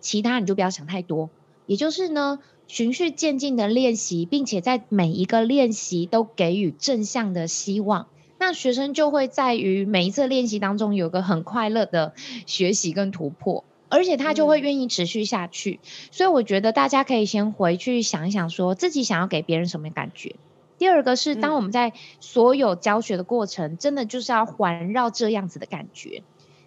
[0.00, 1.30] 其他你就不要想太多。
[1.66, 2.38] 也就是呢。
[2.68, 12.14] 循序渐进的练习，并且在每一个练习都给予正向的希望，那学生就会在于每一次练习当中有个很快乐的
[12.46, 15.80] 学习跟突破，而且他就会愿意持续下去。
[15.82, 15.88] 嗯。
[16.10, 20.34] 所以我觉得大家可以先回去想一想，说自己想要给别人什么感觉。
[20.76, 26.22] 第二个是，当我们在所有教学的过程，真的就是要环绕这样子的感觉。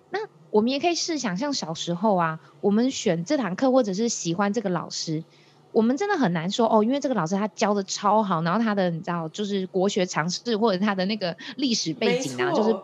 [0.09, 5.23] 那我们也可以试想，像小时候啊，我们选这堂课或者是喜欢这个老师。
[5.71, 12.75] 我们真的很难说哦，因为这个老师他教的超好，然后他的你知道就是国学常识或者他的那个历史背景啊，就是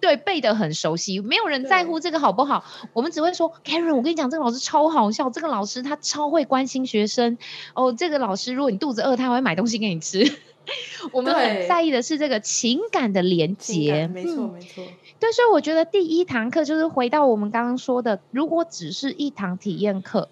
[0.00, 2.64] 对背的很熟悉，没有人在乎这个好不好。
[2.92, 7.38] 我们只会说，Karen，我跟你讲，这个老师超好笑，这个老师他超会关心学生
[7.74, 7.92] 哦。
[7.92, 10.24] 这个老师如果你肚子饿，他会买东西给你吃。
[11.12, 14.84] 我们很在意的是这个情感的连结，没错没错。
[15.20, 20.28] 对，所以我觉得第一堂课就是回到我们刚刚说的，如果只是一堂体验课。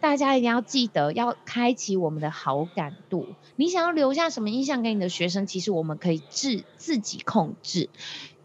[0.00, 3.26] 大家一定要记得要开启我们的好感度。
[3.56, 5.46] 你想要留下什么印象给你的学生？
[5.46, 7.90] 其实我们可以自自己控制。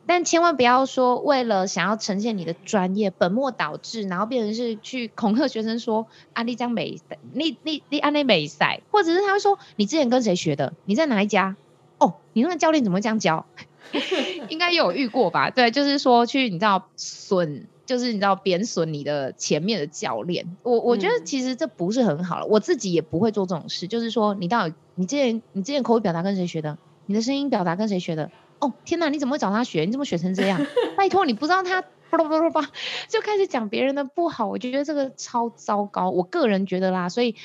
[0.07, 6.99] 但千万不要说为了想要呈现你的专业，本末倒置，然后变成是去恐吓学生说啊，你这样美，
[7.33, 10.73] 你你你安内美赛，或者是他会说你之前跟谁学的？
[10.85, 11.55] 你在哪一家？
[11.97, 13.47] 哦，你那个教练怎么会这样教？
[14.49, 15.49] 应该有遇过吧？
[15.49, 20.57] 对，就是说去你知道损，就是你知道贬损你的前面的教练。
[20.63, 23.87] 我我觉得其实这不是很好了，嗯、我自己也不会做这种事。
[23.87, 26.77] 就是说你到底你之前你之前口语表达跟谁学的？
[27.05, 28.31] 你的声音表达跟谁学的？
[28.59, 29.09] 哦，天哪！
[29.09, 29.85] 你怎么会找他学？
[29.85, 30.65] 你怎么学成这样？
[30.97, 32.71] 拜托，你不知道他叭叭叭叭
[33.07, 36.09] 就开始讲别人的不好，我就觉得这个超糟糕。
[36.09, 37.35] 我个人觉得啦，所以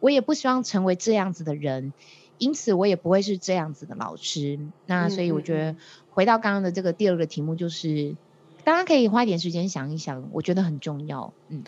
[0.00, 1.92] 我也不希望成为这样子的人。
[2.38, 4.58] 因此，我也不会是这样子的老师。
[4.84, 5.76] 那所以，我觉得
[6.10, 8.14] 回到刚刚的这个第二个题目，就是
[8.66, 11.32] 大家可以花一点时间想一想，我觉得很重要。
[11.50, 11.62] 嗯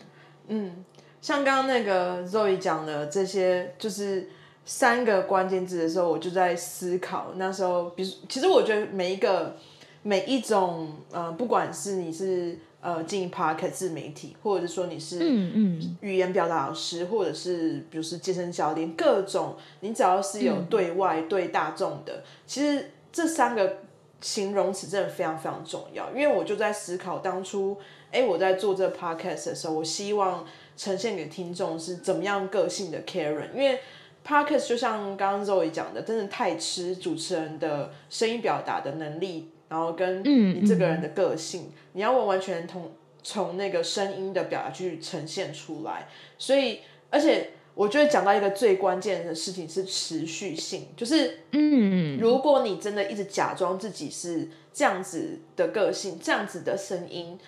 [0.49, 0.83] 嗯，
[1.21, 4.27] 像刚刚那个 Zoe 讲的这些，就是
[4.65, 7.27] 三个关键字的时候，我就在思考。
[7.37, 9.55] 那时候，比如，其实我觉得每一个
[10.03, 12.59] 每一种，呃，不管是你是。
[12.81, 23.79] 呃，经营 Podcast 自媒体，或者是说你是嗯嗯语言表达老师，或者是比如是健身教练，各种你只要是有对外、嗯、对大众的，其实这三个
[24.21, 26.09] 形容词真的非常非常重要。
[26.11, 27.77] 因为我就在思考当初，
[28.11, 30.45] 哎，我在做这个 Podcast 的时候，我希望
[30.77, 33.51] 呈现给听众是怎么样个性的 Karen。
[33.53, 33.79] 因为
[34.25, 39.51] Podcast 就像刚刚 Zoe 讲的，真的太吃主持人的声音表达的能力。
[39.69, 46.07] 然后跟你这个人的个性，嗯嗯、你要完完全同从那个声音的表达去呈现出来。
[46.39, 46.79] 所以，
[47.11, 57.39] 而且我觉得讲到一个最关键的事情是持续性，就是，嗯，如果你真的一直假装自己是这样子的个性，这样子的声音，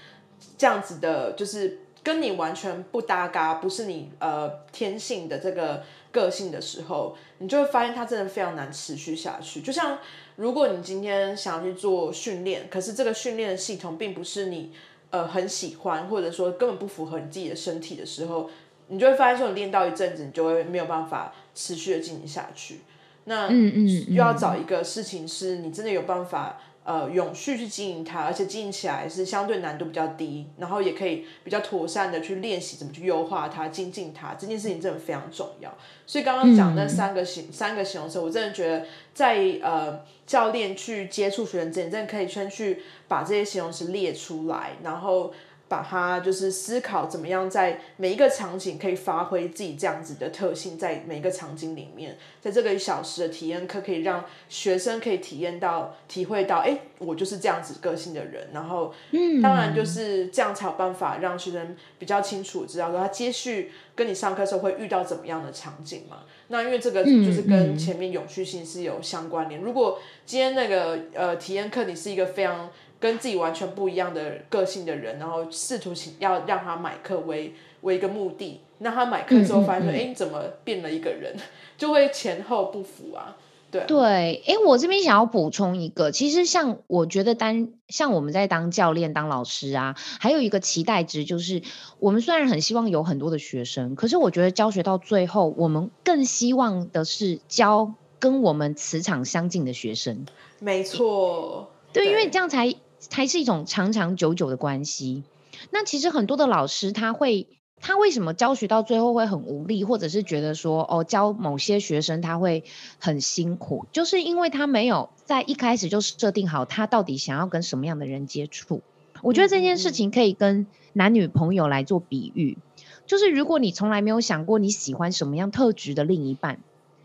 [0.58, 10.00] 这样子的，就是跟你完全不搭嘎，不是你呃天性的这个个性的时候，你就会发现它真的非常难持续下去，就像。
[10.38, 14.72] 如果你今天想要去做训练，可是这个训练的系统并不是你
[15.12, 18.50] 呃很喜欢，或者说根本不符合你自己的身体的时候，
[18.92, 22.82] 你就会发现说你练到一阵子，你就会没有办法持续的进行下去。
[23.24, 26.60] 那嗯嗯，又要找一个事情是你真的有办法。
[26.84, 35.72] 呃，永续去经营它，而且经营起来是相对难度比较低，然后也可以比较妥善的去练习怎么去优化它、精进它，这件事情真的非常重要。
[36.08, 45.32] 所以刚刚讲那三个形、嗯、三个形容词，我真的觉得在呃教练去接触学生之前，真的可以先去把这些形容词列出来，然后。
[45.72, 58.50] 把它就是思考怎么样在每一个场景可以发挥自己这样子的特性，在每一个场景里面，在这个一小时的体验课可以让学生可以体验到、体会到，哎，我就是这样子个性的人。
[58.52, 66.24] 然后，嗯当然就是这样才有办法让学生比较清楚知道说他接续跟你上课的时候会遇到怎么样的场景嘛。
[66.50, 69.62] 那因为这个就是跟前面永续性是有相关联。
[69.62, 72.70] 如果今天那个呃体验课你是一个非常
[73.02, 81.36] 跟自己完全不一样的个性的人，然后试图请要让他买课为为一个目的，那他买课之后发现说，哎、嗯嗯嗯，你怎么变了一个人，
[81.78, 83.36] 就会前后不符啊。
[83.72, 91.62] 对对，哎，我这边想要补充一个，其实像我觉得当像我们在当教练、当老师啊，还有一个期待值就是，
[91.98, 100.26] 我们虽然很希望有很多的学生，可是我觉得教学到最后，我们更希望的是教跟我们磁场相近的学生。
[100.60, 102.76] 没错，对，对，因为这样才。
[103.02, 105.24] 才是一种长长久久的关系。
[105.70, 107.48] 那其实很多的老师他会，
[107.82, 112.64] 他为什么教学到最后会很无力，或者是觉得说哦，教某些学生他会
[113.00, 118.82] 很辛苦，就是因为他没有在一开始就设定好他到底想要跟什么样的人接触。
[119.22, 122.58] 我觉得这件事情可以跟男女朋友来做比喻，
[123.06, 126.60] 就是如果你从来没有想过你喜欢什么样特质的另一半，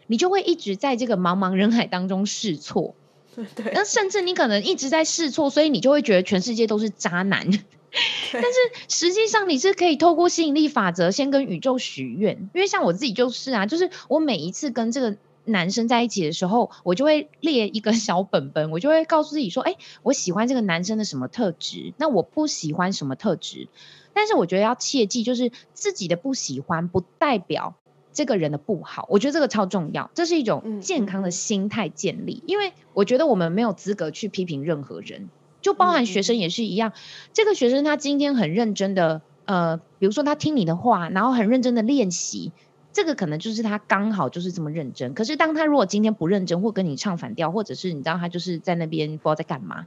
[0.06, 2.94] 你就会一直在这个茫茫人海当中试错。
[3.54, 7.48] 对，那甚至你可能一直在试错，所以你就会觉得全世界都是渣男。
[8.32, 8.48] 但是
[8.88, 23.68] 实际上你是可以透过吸引力法则先跟宇宙许愿，因为像我自己就是啊，就是我每一次跟这个男生在一起的时候，我就会列一个小本本，我就会告诉自己说，哎，我喜欢这个男生的什么特质，那我不喜欢什么特质。
[24.12, 27.74] 但是我觉得要切记，就是自己的不喜欢不代表。
[28.16, 32.42] 这个人的不好，我觉得这个超重要，这是一种健康的心态建立。
[32.46, 35.28] 嗯、因为我觉得我们没有资格去批评任何人，
[35.60, 36.92] 就包含学生也是一样。
[36.96, 36.98] 嗯、
[37.34, 42.52] 这个学生他今天很认真的，呃，比如说他听你的话，然后很认真的练习，
[42.94, 45.12] 这个可能就是他刚好就是这么认真。
[45.12, 49.86] 可是当他如果今天不认真，或跟你唱反调，或者是你知道他就是在那边不知道在干嘛，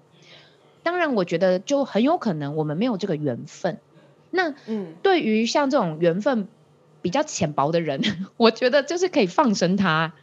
[0.83, 3.79] 当然我觉得就很有可能我们没有这个缘分。
[4.29, 6.47] 那嗯，对于像这种缘分。
[7.01, 8.01] 比较浅薄的人，
[8.37, 10.13] 我觉得就是可以放生他，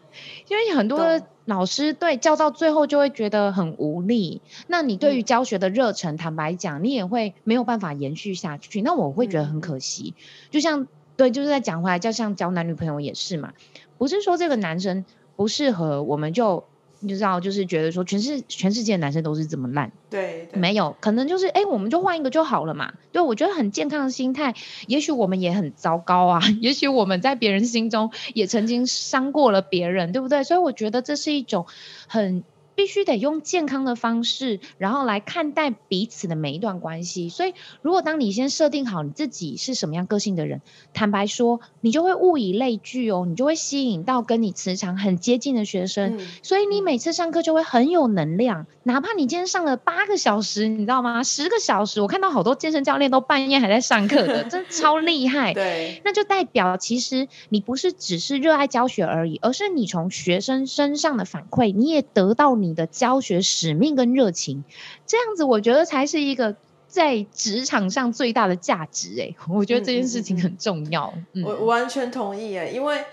[0.49, 4.41] 因为很多老师对教到最后就会觉得很无力。
[4.67, 8.83] 那你对于教学的热忱，嗯、坦白讲，你也会没有办法延续下去。
[8.83, 10.15] 那我会觉得很可惜。
[10.17, 13.53] 嗯、就像对，就是在讲回来，就像交男女朋友也是嘛，
[13.99, 15.05] 不是说这个男生
[15.37, 16.65] 不适合，我们就。
[17.01, 22.93] 你就知道，就是觉得说全世全世界的男生都是这么烂，对，没有可能就是哎，我们就换一个就好了嘛。
[23.13, 24.55] 对，我觉得很健康的心态，
[24.87, 30.45] 也许我们也很糟糕啊， 也许我们在别人心中也曾经伤过了别人，对不对？
[30.45, 31.67] 所以我觉得这是一种
[32.09, 32.45] 很。
[32.77, 37.31] 必须得用健康的方式，然后来看待彼此的每一段关系。
[37.31, 40.61] 所以，如果当你先设定好你自己是什么样个性的人，
[40.93, 46.19] 坦白说，你就会物以类聚哦，你就会吸引到跟你磁场很接近的学生。
[46.19, 48.67] 嗯、所以，你每次上课就会很有能量。
[48.83, 51.23] 哪怕你今天上了八个小时，你知道吗？
[51.23, 55.55] 十个小时，我看到好多健身教练都半夜还在上课的， 真的超厉害。
[55.55, 62.66] 对，那就代表其实你不是只是热爱教学而已，而是你从学生身上的反馈，你也得到你。
[62.67, 64.65] 你的教学使命跟热情，
[65.07, 66.55] 这样子我觉得才是一个
[66.89, 71.13] 在职场上最大的价值哎、欸， 我觉得这件事情很重要。
[71.15, 73.05] 嗯嗯嗯、我我完全同意哎，因为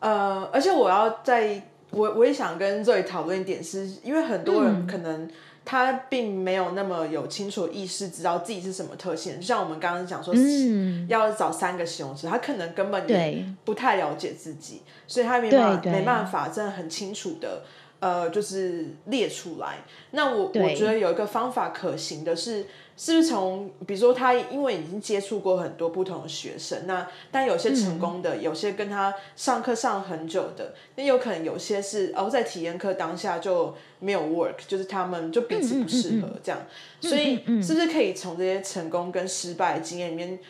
[0.00, 5.28] 呃，而且我要在，我我也想跟 Zoe 讨论一点是，是因为很多人可能
[5.64, 9.36] 他并没有那么有清楚意识，知道自己是什么特性。
[9.36, 17.62] 就像我们刚刚讲说，嗯、要找三个形容词，他可能根本也不太了解自己，所以他没办法没办法真的很清楚的。
[18.02, 19.84] 呃，就是列出来。
[20.10, 36.60] 那我我觉得有一个方法可行的是，是不是从比如说他因为已经接触过很多不同的学生，那但有些成功的，嗯、有些跟他上课上很久的，那有可能有些是哦在体验课当下就没有 work，就是他们就彼此不适合这样。
[36.60, 40.40] 嗯嗯嗯、所以是不是可以从这些成功跟失败经验里面？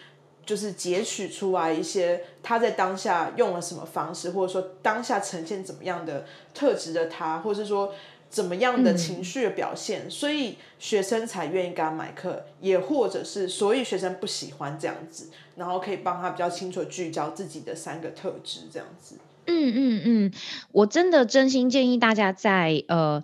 [0.45, 7.95] 就是截取出来一些他在当下用了什么方式，或者说当下呈现怎么样的特质的他，或者是说
[8.29, 19.17] 怎么样的情绪的表现，嗯、所以学生才愿意跟他买课，也或者是所以学生不喜欢这样子，然后可以帮他比较清楚聚焦自己的三个特质这样子。
[19.47, 20.33] 嗯嗯嗯，
[20.73, 23.23] 我真的真心建议大家在呃。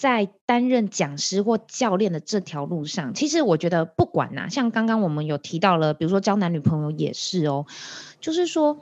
[0.00, 7.66] 在担任讲师或教练的这条路上，其实我觉得不管呐，像刚刚我们有提到了，比如说交男女朋友也是哦，
[8.18, 8.78] 就是说，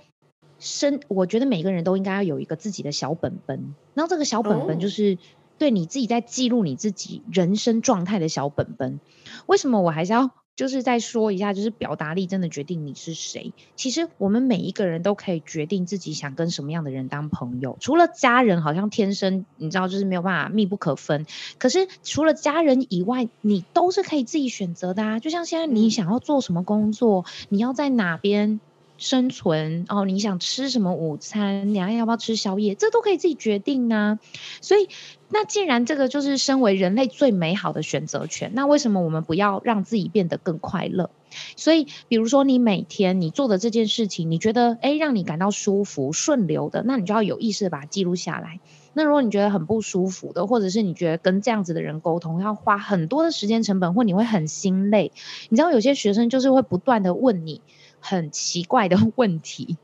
[0.60, 5.18] 生我觉得每个人都应该要有一个自己的小本本，然后这个小本本就是
[5.58, 9.00] 对你自己在记录你自己人生状态的小本本。
[9.46, 10.30] 为什么我还是要？
[10.58, 13.52] 就是再说一下，就是表达力真的决定你是谁。
[13.76, 17.76] 其实我们每一个人都可以决定自己想跟什么样的人当朋友。
[17.80, 21.26] 除了家人，好像天生你知道就是没有办法密不可分。
[21.58, 25.20] 可是除了家人以外，你都是可以自己选择的啊。
[25.20, 28.58] 就像现在你想要做什么工作，你要在哪边
[28.98, 34.18] 生存哦，你想吃什么午餐，你还要不要吃宵夜，这都可以自己决定啊。
[34.60, 34.88] 所以。
[35.30, 41.10] 那既然这个就是身为人类最美好的选择权，那为什么我们不要让自己变得更快乐？
[41.54, 48.58] 所以，比如说你每天你做的这件事情，你觉得诶让你感到舒服、顺流的，那你就要有意识的把它记录下来。
[48.94, 55.12] 那如果你觉得很不舒服的，或者是你觉得跟这样子的人沟通要花很多的时间成本，或你会很心累，
[55.50, 57.60] 你知道有些学生就是会不断的问你
[58.00, 59.76] 很奇怪的 问题，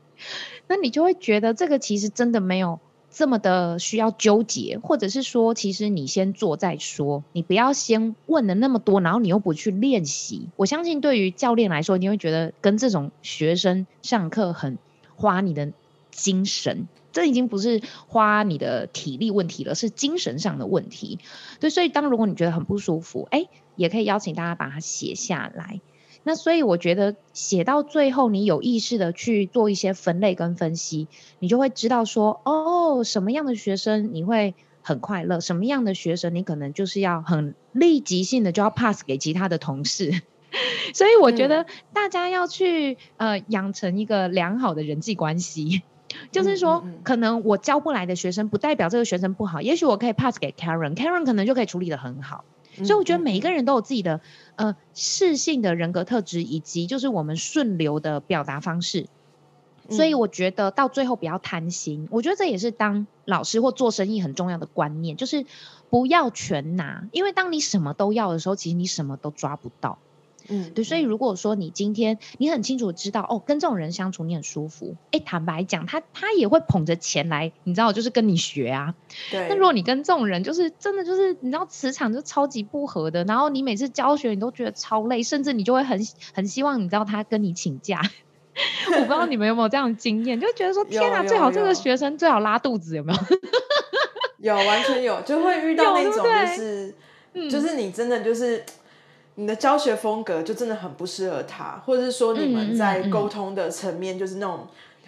[0.67, 2.79] 那你就会觉得这个其实真的没有。
[3.17, 10.49] 这么的需要纠结，或者是说，其实你先做再说，你不要先问了那么多，然后你又不去练习。
[10.57, 14.77] 我相信对于教练来说，你会觉得跟这种学生上课很
[15.15, 15.71] 花你的
[16.11, 21.19] 精神，这已经不是花你的体力问题了，是精神上的问题。
[21.61, 23.47] 对，所以当如果你觉得很不舒服，哎，
[23.77, 25.79] 也可以邀请大家把它写下来。
[26.27, 31.07] 那所以我觉得写到最后，你有意识的去做一些分类跟分析，
[31.37, 40.23] 你就会知道说，哦，什么样的学生你会很快乐，什么样的学生你可能就是要很立即性的就要 pass 给其他的同事。
[40.95, 45.83] 所以我觉得大家要去呃养成一个良好的人际关系，
[46.31, 52.45] 就是说，可能我教不来的学生，不代表这个学生不好，也许我可以 pass 给 Karen，Karen 可能就可以处理的很好。
[52.83, 54.21] 所以我觉得每一个人都有自己的
[54.55, 59.07] 呃适性的人格特质，以及就是我们顺流的表达方式。
[59.87, 65.45] 所以我觉得到最后不要贪心，我觉得这也是当老师或做生意很重要的观念，就是
[65.91, 69.99] 不要全拿，因为当你什么都要的时候，其实你什么都抓不到。
[70.47, 78.95] 嗯，对，所以如果说你今天你很清楚知道哦，跟这种人相处你很舒服，哎，坦白讲，他他也会捧着钱来，你知道，就是跟你学啊。
[79.31, 79.47] 对。
[79.49, 85.99] 那如果你跟这种人就是真的就是你知道磁场就超级不合的，然后你每次教学你都觉得超累，甚至你就会很
[86.33, 88.01] 很希望你知道他跟你请假。
[88.87, 93.19] 我不知道你们有没有这样的经验，就觉得说天哪，最好这个学生最好拉肚子，有没有？
[94.39, 96.95] 有完全有，就会遇到那种就是，
[97.49, 98.63] 就是你真的就是
[99.37, 104.67] 你的教学风格就真的很不适合他，或者是说你们在沟通的层面就是那种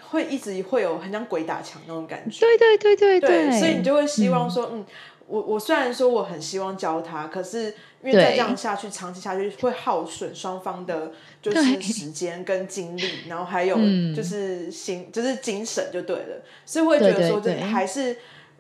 [0.10, 2.40] 会一直会有很像鬼打墙那种感觉。
[2.42, 4.86] 对对对对对，对，所以你就会希望说，嗯，
[5.28, 7.68] 我我虽然说我很希望教他，可是
[8.04, 13.78] 因为再这样下去，长期下去会耗损双方的，就是时间跟精力，然后还有
[14.14, 18.18] 就是心，就是精神就对了，所以会觉得说，这还是。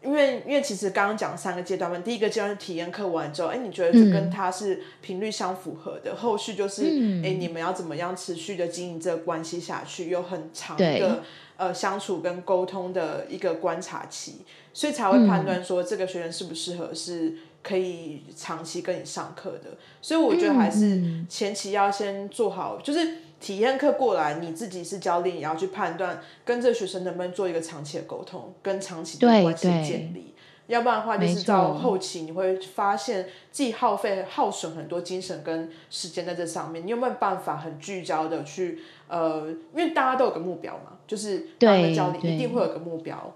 [0.07, 6.83] 因为，因为其实刚刚讲三个阶段嘛，第一个阶段是体验课完之后，哎，你觉得这跟他是频率相符合的，嗯、后续就是，
[7.21, 11.23] 哎，你们要怎么样持续的经营这个关系下去，有很长的
[11.57, 19.77] 呃相处跟沟通的一个观察期，所以才会判断说这个学员适不适合是可以长期跟你上课的。
[20.01, 23.26] 所以我觉得还是前期要先做好，就是。
[23.39, 30.33] 体验课过来，你自己是教练，也要去判断跟这个学生能不能做一个长期的沟通，跟长期的关系建立。
[30.65, 36.85] 要不然的话，就是到后期你会发现自己耗费耗损很多精神跟时间在这上面。
[36.85, 43.33] 你有没有办法很聚焦的去呃，因为大家都有个目标嘛，就是当个教练一定会有个目标。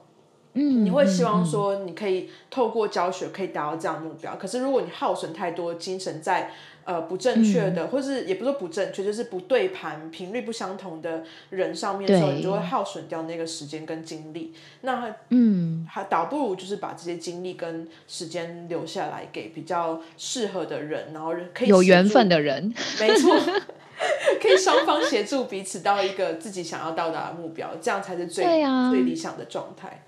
[0.56, 4.36] 嗯，你会希望说你可以透过教学可以达到这样的目标。
[4.36, 6.52] 可是如果你耗损太多精神在。
[6.84, 14.54] 呃，不正确的，嗯、或是也不是说不正确，就是不对盘、频率不相同的人上面的时候，你就会耗损掉那个时间跟精力。
[14.82, 23.36] 那嗯，还倒不如就是把这些精力跟时间留下来给比较适合的人，然后可以有缘分的人，没错，
[24.42, 30.04] 可以双方协助彼此到一个自己想要到达的目标，这样才是最、啊、最理想的状态。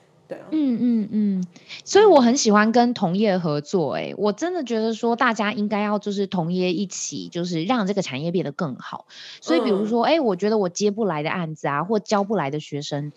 [0.51, 1.47] 嗯嗯嗯，
[1.83, 9.05] 所以我很喜欢跟同业合作，欸，哎，我真的觉得说大家应该要就是同业一起，就是让这个产业变得更好。
[9.41, 13.11] 所以比如说，哎，我觉得我接不来的案子啊，或教不来的学生，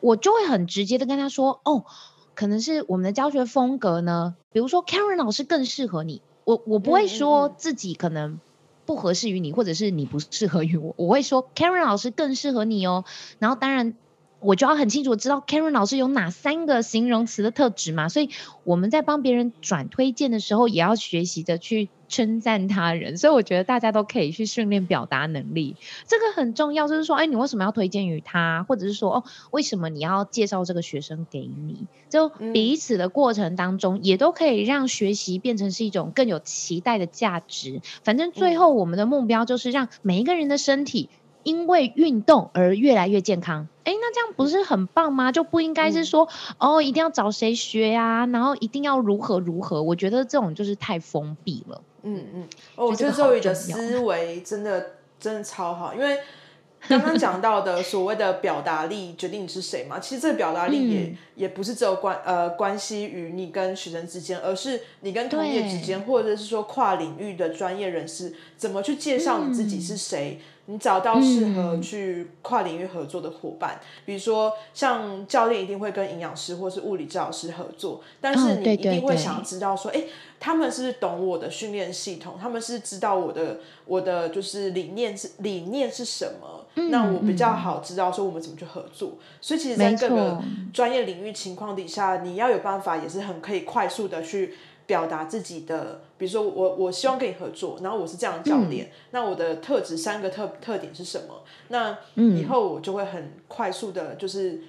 [0.00, 1.84] 我就会很直接的跟他说，哦，
[2.34, 8.40] 可能是我们的教学风格呢，比如说 Karen 老师更适合你，我我不会说自己可能
[8.84, 13.04] 不合适于你，或者是你不适合于我，我会说 Karen 老师更适合你哦，
[13.38, 13.94] 然后当然。
[14.42, 18.30] 我就要很清楚知道 Karen 老师有哪三个形容词的特质嘛，所以
[18.64, 23.16] 我们在帮别人转推荐的时候，也要学习的去称赞他人。
[23.16, 25.76] 所以我觉得大家都可以去训练表达能力，
[26.06, 26.88] 这个很重要。
[26.88, 31.86] 就是说，哎，你为什么要推荐于他，或者是说，哦，为什么你要介绍这个学生给你？
[32.08, 37.80] 就彼此的过程当中，也都可以让学习变成是一种更有期待的价值。
[38.02, 41.08] 反正最后我们的目标就是让每一个人的身体。
[41.44, 45.32] 因为运动而越来越健康，哎，那这样不是很棒吗？
[45.32, 46.28] 就不应该是说，
[46.58, 49.82] 嗯、哦，一定要找谁学呀、啊，然后一定要如何如何？
[49.82, 51.82] 我觉得这种就是太封闭了。
[52.04, 56.18] 嗯嗯，我觉得周宇的思维真的真的超好，因为
[56.88, 70.38] 刚刚讲到的所谓的表达力决定你是谁嘛，其实这个表达力也、嗯、也不是只有关呃关系于你跟学生之间，而是你跟同业之间，或者是说跨领域的专业人士怎么去介绍你自己是谁。
[70.40, 80.04] 嗯你找到适合去跨领域合作的伙伴，嗯、比如说像教练一定会跟营养师或是物理治疗师合作，但是你一定会想要知道说，哎、哦，
[80.38, 82.36] 他们是是懂我的训练系统？
[82.40, 86.66] 他们是知道我的我的就是理念是理念是什么？
[86.74, 89.18] 嗯、那我比较好知道说我们怎么去合作。
[89.40, 90.42] 所以其实，在各个
[90.72, 94.54] 专业领域情况底下，你要有办法，也是很可以快速的去。
[94.92, 101.42] 表达自己的，比如说我我希望跟你合作，然后我是这样的教练，嗯、那我的特质三个特特点是什么？
[101.68, 104.60] 那以后我就会很快速的，就是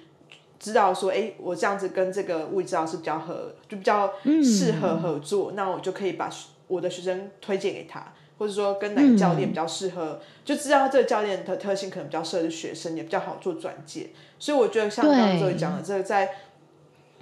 [0.58, 6.30] 知道说，哎、欸，我这样子跟这个物理治疗师比较合，就比较适合合作，嗯、那我就可以把
[6.68, 14.08] 我的学生推荐给他，或者说跟哪个教练比较适合，嗯、就知道这个教练的特性可能比较适合的学生，也比较好做转介。
[14.38, 16.34] 所以我觉得像刚刚周瑜讲的，这个在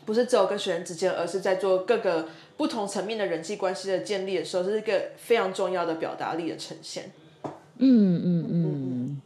[0.04, 2.28] 不是只有跟学生之间，而是在做各个。
[2.62, 7.10] 不同层面的人际关系的建立的时候，这是一个非常重要的表达力的呈现。
[7.78, 9.20] 嗯嗯嗯。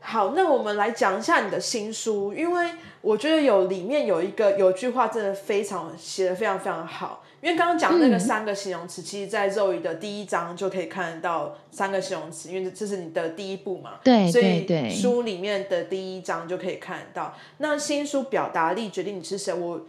[0.00, 2.70] 好，那我们来讲一下你的新书，因为
[3.00, 7.22] 我觉得有里面有一个有句话真的非常写的非常非常好。
[7.40, 14.00] 因为刚刚讲那个三个形容词，嗯、其实在肉语的第一章就可以看得到三个形容词，因为这是你的第一步嘛。
[14.02, 17.36] 对，所以书里面的第一章就可以看得到。
[17.58, 19.82] 那新书表达力决定你是谁，我。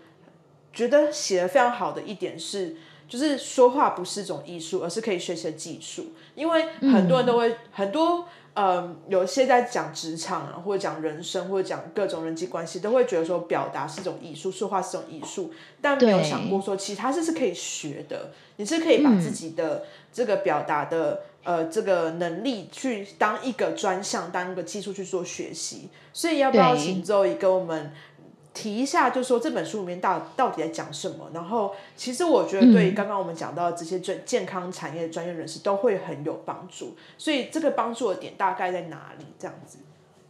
[0.73, 2.75] 觉得写的非常好的一点是，
[3.07, 6.07] 就是说话不是一种艺术，而是可以学习的技术。
[6.33, 18.31] 因为很多人都会，嗯、很多呃，有些在讲职场啊，或者讲人生，或者讲各种人际关系，都会觉得说表达是一种艺术，说话是一种艺术，但没有想过说其他是是可以学的。
[18.55, 25.89] 你是可以把自己的这个表达的、嗯、呃这个能力去当一个专项，当一个技术去做学习。
[26.11, 27.91] 所以要不要请周一跟我们？
[28.53, 31.29] 提一下，就是说这本书里面到到底在讲什么。
[31.33, 36.95] 然后，其实我觉得对刚刚我们讲到的这些专健康产业的专业人士都会很有帮助。
[37.17, 39.25] 所以，这个帮助的点大概在哪里？
[39.39, 39.79] 这样子。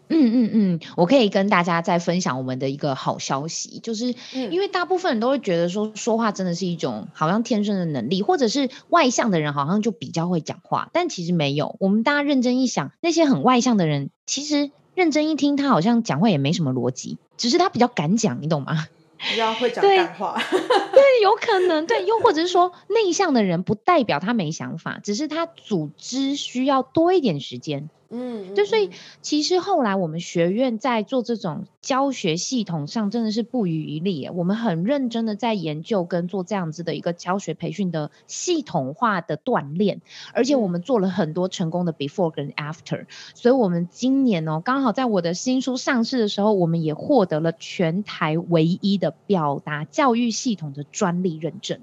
[0.10, 4.14] 嗯嗯嗯，我可以跟大家再分享我们的一个好消息，就是
[4.52, 11.78] 因为大部分人都会觉得说说话真的是一种好像天生的能力，或者是外向的人好像就比较会讲话，但其实没有。
[11.80, 18.88] 我们大家认真一想，那些很外向的人，其实认真一听，他好像讲话也没什么逻辑，只是他比较敢讲，你懂吗？
[19.18, 27.90] 比较会讲干话， 对，有可能，对，又或者是说内向的人不代表他没想法，只是他组织需要多一点时间。
[28.16, 28.92] 嗯，对，所以
[29.24, 40.02] 其实后来我们学院在做这种教学系统上真的是不遗余力，我们很认真的在研究跟做这样子的一个教学培训的系统化的锻炼，
[40.34, 51.80] 而且我们做了很多成功的 before 跟 after，所以我们今年哦，刚好在我的新书上市的时候，我们也获得了全台唯一的表达教育系统的专利认证，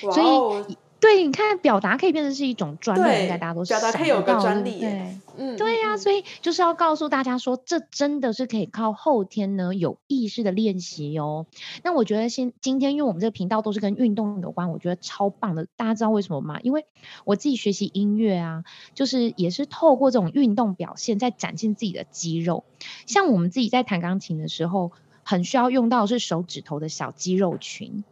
[0.00, 0.76] 所以。
[1.06, 11.46] 对，你看，表达可以变成是一种专利，应该大家都表达可以有个专利，对，嗯，对呀、啊，所以就是要告诉大家说，这真的是可以靠后天呢有意识的练习哦。
[11.84, 15.68] 那我觉得先今天，因为我们这个频道都是跟运动有关，我觉得超棒的。
[15.76, 16.58] 大家知道为什么吗？
[16.62, 16.86] 因为
[17.24, 22.64] 我自己学习音乐啊，就是也是透过这种运动表现，在展现自己的肌肉。
[23.06, 24.90] 像我们自己在弹钢琴的时候，
[25.22, 28.02] 很需要用到的是手指头的小肌肉群。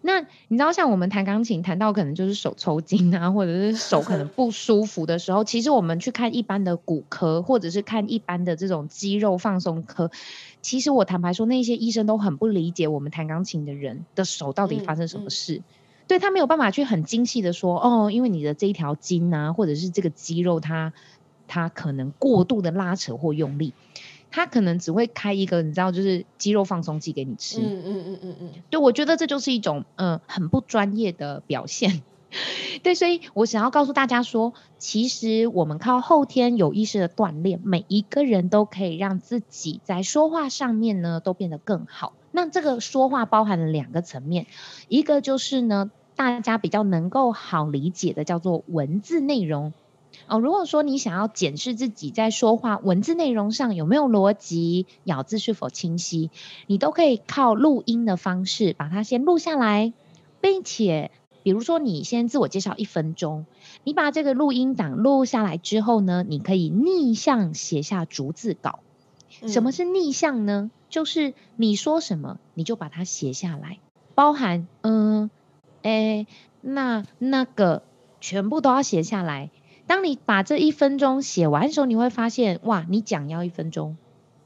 [0.00, 10.10] 那你知道，像我们弹钢琴弹到可能就是手抽筋啊，或者是手可能 不舒服的时候，其实我们去看一般的骨科，或者是看一般的这种肌肉放松科，
[10.62, 15.64] 其实我坦白说，那些医生都很不理解我们弹钢琴的人的手到底发生什么事，嗯嗯、
[16.06, 20.92] 对他没有办法去很精细的说，哦，因为你的这一条筋啊，或者是这个肌肉它
[21.48, 23.74] 它可能过度的拉扯或用力。
[24.30, 27.60] 他可能只会开一个，你知道，就是肌肉放松剂给你吃。
[27.60, 28.52] 嗯嗯嗯嗯嗯。
[28.70, 32.02] 对，我觉得这就是一种嗯、呃、很不专业的表现。
[32.82, 42.12] 对，所以我想要告诉大家说，其实我们靠后天有意识的锻炼，每一个人都可以让自己在说话上面呢都变得更好。
[42.30, 44.46] 那这个说话包含了两个层面，
[44.88, 49.72] 一个就是呢大家比较能够好理解的，叫做文字内容。
[50.28, 56.30] 哦，如果说你想要检视自己在说话文字内容上有没有逻辑，咬字是否清晰，
[56.66, 59.92] 你都可以靠录音的方式把它先录下来，
[60.40, 61.10] 并且，
[61.42, 63.46] 比如说你先自我介绍一分钟，
[63.84, 68.80] 你把这个录音档录下来之后呢，你可以逆向写下逐字稿。
[69.46, 70.70] 什么是逆向呢？
[70.90, 73.78] 就是你说什么，你就把它写下来，
[74.14, 75.30] 包含嗯，
[75.82, 76.26] 诶，
[76.60, 77.82] 那那个
[78.20, 79.50] 全部都要写下来。
[79.88, 83.96] 当你把这一分钟写完的时候，你会发现，哇，你讲要一分钟，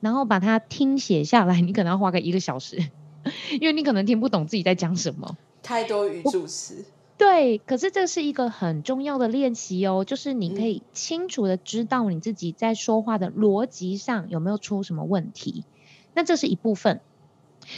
[0.00, 2.78] 然后把它听写下来， 你可能要花个一个小时，
[3.60, 6.84] 因为你可能听不懂自己在讲什么，太多语助词。
[7.18, 15.64] 对，可是这是一个很重要的练习哦，就是你可以清楚的知道你自己在说话的逻辑上有没有出什么问题，
[16.14, 17.00] 那这是一部分。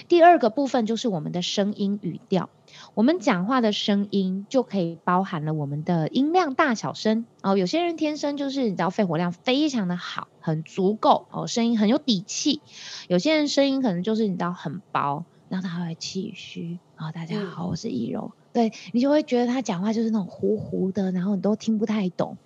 [0.09, 2.51] 第二个部分就是我们的声音语调，
[2.95, 7.57] 我们讲话的声音就可以包含了我们的音量大小声哦。
[7.57, 12.61] 有些人天生就是你知道肺活量非常的好，很足够哦，声音很有底气；
[13.09, 16.79] 有些人声音可能就是你知道很薄，然后他会气虚。
[16.97, 22.39] 哦，大家好，我是易柔，对，你就会觉得他讲话就是那种糊糊的，然后你都听不太懂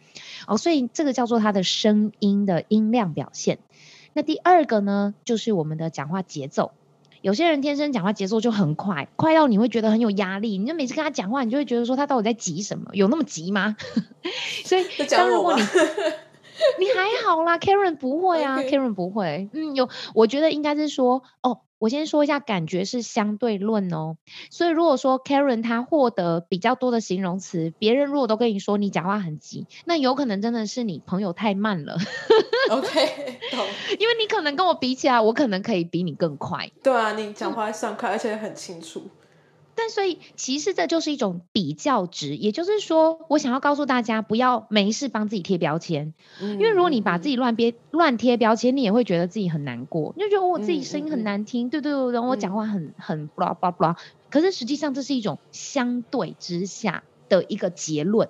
[0.47, 0.57] 哦。
[0.57, 3.59] 所以这个叫做他的声音的音量表现。
[4.14, 6.72] 那第二个呢，就是我们的讲话节奏。
[7.22, 10.58] 有些人天生讲话节奏就很快，快到你会觉得很有压力。
[10.58, 12.90] 你就每次跟他讲话，你就会觉得说他到底在急什么？
[12.94, 13.76] 有那么急吗？
[14.64, 15.62] 所以，当如果你
[16.78, 19.48] 你还好啦，Karen 不会啊，Karen 不会。
[19.52, 21.60] 嗯，有，我觉得应该是说哦。
[21.78, 24.16] 我先说一下，感觉是相对论哦。
[24.50, 31.96] 所以如果说 Karen 她获得比较多的形容词，别人如果都跟你说你讲话很急，那有可能真的是你朋友太慢了。
[32.70, 32.88] OK，
[33.52, 33.64] 懂。
[33.98, 36.70] 因为你可能跟我比起来，我可能可以比你更快。
[36.82, 39.02] 对啊，你讲话算快，嗯，而且很清楚。
[39.78, 46.12] 但所以其实这就是一种比较值，也就是说，我想要告诉大家，不要没事帮自己贴标签，
[46.42, 53.96] 嗯，因为如果你把自己乱编乱贴标签，你也会觉得自己很难过，你就觉得我自己声音很难听，嗯、对对对，然后我讲话很很 blah blah blah，
[54.30, 58.28] 可是实际上这是一种相对之下的一个结论，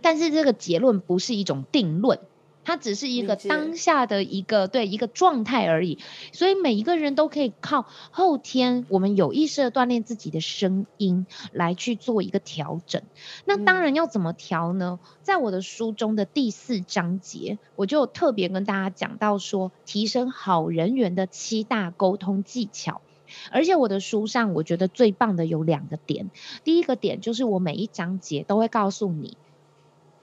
[0.00, 2.18] 但是这个结论不是一种定论。
[2.64, 5.98] 它只是一个当下的一个对一个状态而已，
[6.32, 13.02] 所以每一个人都可以靠后天我们有意识的锻炼自己的声音来去做一个调整。
[13.44, 14.98] 那当然要怎么调呢？
[15.22, 23.00] 在我的书中的第四章节，我就特别跟大家讲到说，提升好人缘的七大沟通技巧。
[23.50, 26.30] 而且我的书上，我觉得最棒的有两个点。
[26.64, 29.38] 第一个点就是我每一章节都会告诉你，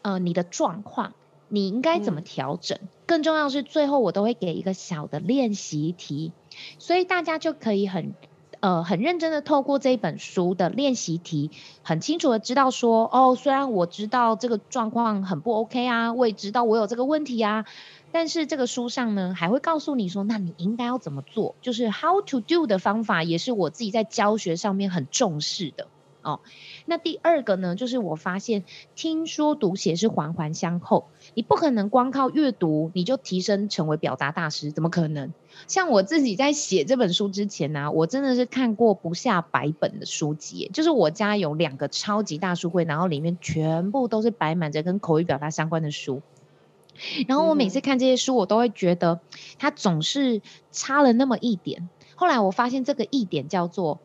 [0.04, 1.16] 呃，你的状况，
[1.50, 2.78] 你应该怎么调整。
[2.82, 6.32] 嗯、更重要是，最后我都会给一个小的练习题，
[6.78, 8.14] 所以大家就可以很。
[8.62, 11.50] 呃，很认真的透过这本书的练习题，
[11.82, 17.64] 很清楚的知道说，哦，虽然我知道这个状况很不 OK 啊，我也知道我有这个问题啊，
[18.12, 25.88] 但是这个书上呢，还会告诉你说，那你应该要怎么做，就是 how to do 的方法，也是我自己在教学上面很重视的。
[26.22, 26.42] 哦，
[26.86, 35.32] 那第二个呢，就是我发现听说读写是环环相扣，你不可能光靠阅读你就提升成为表达大师，怎么可能？
[35.68, 46.22] 像我自己在写这本书之前呢、啊，我真的是看过不下百本的书籍，就是我家有两个超级大书柜，然后里面全部都是摆满着跟口语表达相关的书，
[47.28, 49.20] 然后我每次看这些书，我都会觉得
[49.58, 51.90] 它总是差了那么一点。
[52.16, 54.00] 后来我发现这个一点叫做。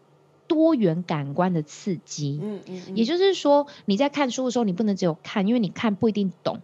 [0.47, 6.61] 多元感官的刺激，嗯嗯，嗯，也就是说，你在看书的时候，你不能只有看，因为你看不一定懂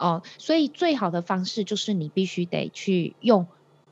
[0.00, 0.22] 哦。
[0.38, 3.46] 所以最好的方式就是你必须得去用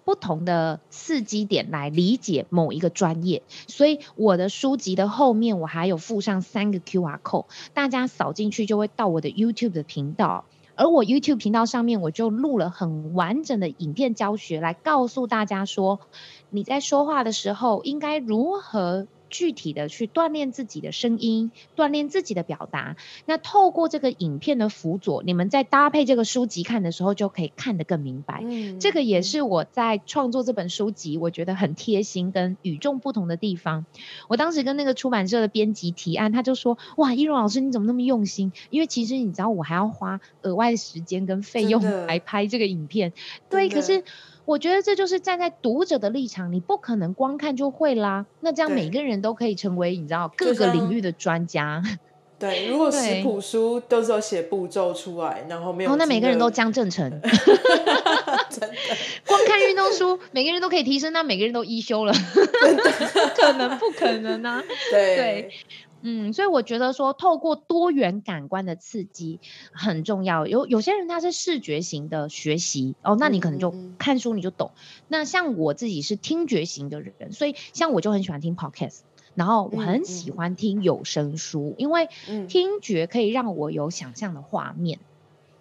[0.04, 3.42] 不同的刺激点来理解某一个专业。
[3.66, 7.44] 所以我的书籍的后面我还有附上三个 QR code，
[7.74, 10.46] 大家扫进去就会到我的 YouTube 的频道，
[10.76, 16.00] 而我 YouTube 频道上面我就录了很完整的影片教学，来告诉大家说，
[16.48, 19.06] 你在说话的时候应该如何。
[19.30, 22.96] 具体的去锻炼自己的声音，锻炼自己的表达。
[23.26, 28.42] 那透过这个影片的辅佐，你们在搭配这个书籍看的时候，就可以看得更明白。
[28.44, 33.86] 嗯，这个也是我在创作这本书籍，我觉得很贴心跟与众不同的地方。
[34.28, 38.52] 我当时跟那个出版社的编辑提案，他就说：“哇，一荣老师你怎么那么用心？
[38.70, 43.12] 因为其实你知道，我还要花额外的时间跟费用来拍这个影片。
[43.50, 44.04] 对，可是。”
[44.48, 48.24] 我觉得这就是站在读者的立场，你不可能光看就会啦。
[48.40, 51.82] 那这样每个人都可以成为你知道各个领域的专家。
[52.40, 57.10] 对，如果食谱书都是有写步骤出来，然后没有，哦，那每个人都江正成。
[57.20, 58.76] 真的，
[59.26, 62.14] 光看运动书，每个人都可以提升，那每个人都一休了，
[63.36, 64.48] 可能不可能呢？
[64.48, 64.64] 啊？
[64.90, 65.16] 对。
[65.16, 65.50] 对
[66.00, 69.40] 嗯，所以我觉得说，透过多元感官的刺激
[69.72, 70.46] 很重要。
[70.46, 74.70] 有有些人他是视觉型的学习哦，那你可能就看书你就懂。
[74.74, 75.04] 嗯嗯。
[75.08, 79.00] 那像我自己是听觉型的人，所以像我就很喜欢听 podcast，
[79.34, 82.08] 然后我很喜欢听有声书，因为
[82.48, 85.00] 听觉可以让我有想象的画面。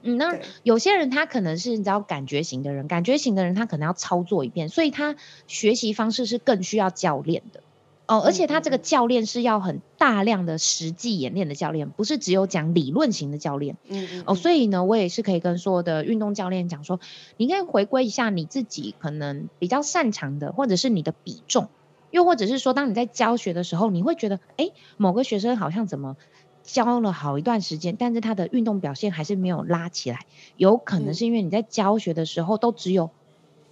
[0.04, 5.16] 嗯，那有些人他可能是你知道感觉型的人，感觉型的人他可能要操作一遍，所以他
[5.48, 7.64] 学习方式是更需要教练的。
[8.08, 13.76] 哦，而且他这个教练是要很大量的实际演练的教练，不是只有讲理论型的教练。
[13.90, 14.24] 嗯嗯。
[14.26, 17.02] 哦，所以呢，我也是可以跟所有的运动教练讲说，
[17.36, 21.68] 你应该回归一下你自己可能比较擅长的，或者是你的比重，
[22.10, 26.16] 又或者是说，当你在教学的时候，你会觉得，哎，某个学生好像怎么
[26.64, 33.10] 教了好一段时间，但是他的运动表现还是没有拉起来，有可能是因为你在教学的时候都只有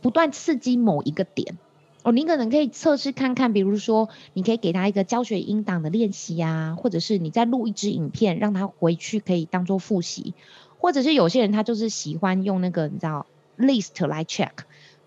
[0.02, 1.58] 不断刺激某一个点。
[2.06, 10.36] 哦，你可能可以测试看看，比如说，你可以给他一个教学音档的练习呀，或者是你再录一支影片，让他回去可以当做复习，
[10.78, 13.26] 或者是有些人他就是喜欢用那个你知道
[13.58, 14.52] list 来 check，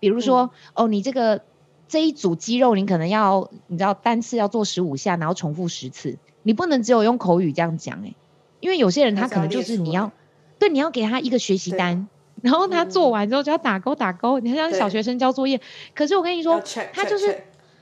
[0.01, 1.41] 比如说，嗯、哦，你这个
[1.87, 8.13] 这一组肌肉你可能要你知道单次要做十五下，然后重复十次，你不能只有用口语这样讲诶，
[8.59, 10.11] 因为有些人他可能就是你要，要。
[10.59, 12.09] 对，你要给他一个学习单。
[12.41, 15.59] 然后他做完之后就要打勾打勾，你看像小学生交作业。
[15.93, 16.61] 可是我跟你说，
[16.93, 17.27] 他就是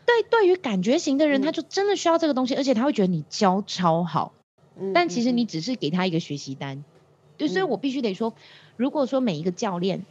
[0.05, 4.33] 对对于感觉型的人，他就真的需要这个东西，而且他会觉得你教超好。
[4.93, 6.83] 但其实你只是给他一个学习单。
[7.37, 8.33] 对，所以我必须得说，
[8.75, 10.05] 如果说每一个教练，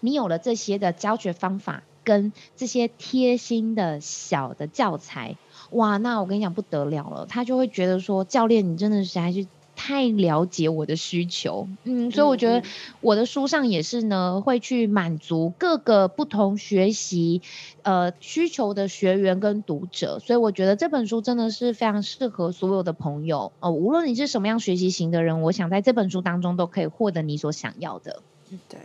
[0.00, 5.36] 你有了这些的教学方法跟这些贴心的小的教材，
[5.70, 9.46] 哇，那我跟你讲不得了了，他就会觉得说，教练你真的是还是。
[9.76, 12.62] 太了解我的需求，嗯，所以我觉得
[13.02, 17.42] 我的书上也是呢，会去满足各个不同学习
[17.82, 23.52] 呃需求的学员跟读者，所以我觉得这本书真的是非常适合所有的朋友。
[23.60, 28.22] 哦，呃，无论你是什么样学习型的人，我想在这本书当中都可以获得你所想要的。
[28.50, 28.80] 嗯，对，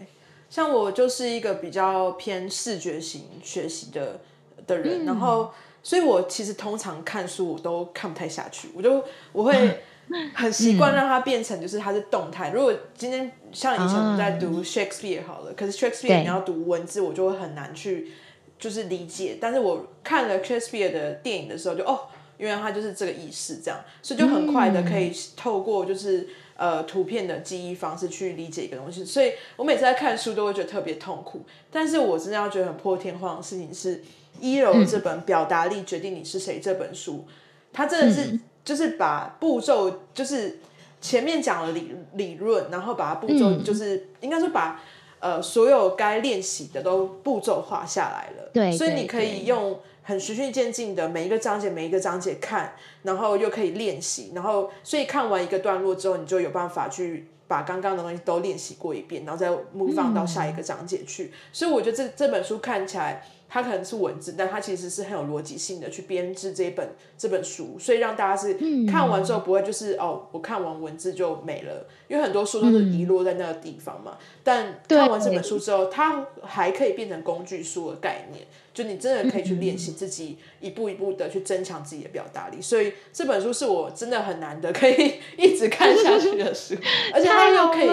[0.50, 4.20] 像我就是一个比较偏视觉型学习的
[4.68, 9.80] 的人，嗯，然后，所以我其实通常看书我都看不太下去，我就我会。
[10.34, 12.52] 很习惯让它变成就是它是动态。
[12.52, 18.12] 如果今天像以前我们在读 Shakespeare 好了，可是 Shakespeare 你要读文字，我就会很难去
[18.60, 19.38] 就是理解。
[19.40, 22.02] 但是我看了 Shakespeare 的电影的时候就，就哦，
[22.38, 26.28] 原来它就是这个意思，这样，所以就很快的可以透过就是
[26.58, 29.06] 呃图片的记忆方式去理解一个东西。
[29.06, 31.46] 所以我每次在看书都会觉得特别痛苦。
[31.72, 34.04] 但是我真的要觉得很破天荒的事情是，
[34.40, 37.26] 一柔这本《表达力决定你是谁》这本书，
[37.72, 40.60] 它真的是就是把步骤，就是
[41.00, 44.82] 前面讲了理理论，然后把它步骤就是应该说把
[45.20, 48.50] 呃所有该练习的都步骤画下来了。
[48.54, 57.28] 对，所以你可以用很循序渐进的每一个章节每一个章节看，然后又可以练习，然后所以看完一个段落之后，你就有办法去。
[57.52, 61.26] 把刚刚的东西都练习过一遍，然后再 move on 到下一个章节去。
[61.26, 68.58] 嗯、所以我觉得这这本书看起来，它可能是文字，但它其实是很有逻辑性的去编制这一本这本书，所以让大家是
[68.90, 74.18] 看完之后不会就是、嗯、哦，我看完文字就没了，因为很多书都是遗落在那个地方嘛。
[74.18, 78.46] 嗯、但看完这本书之后，它还可以变成工具书的概念。
[78.74, 86.76] 就你真的可以去练习自己一步一步的去增强自己的表达力，所以这本书是我真的很难得可以一直看下去的书，
[87.14, 87.90] 而且它又可以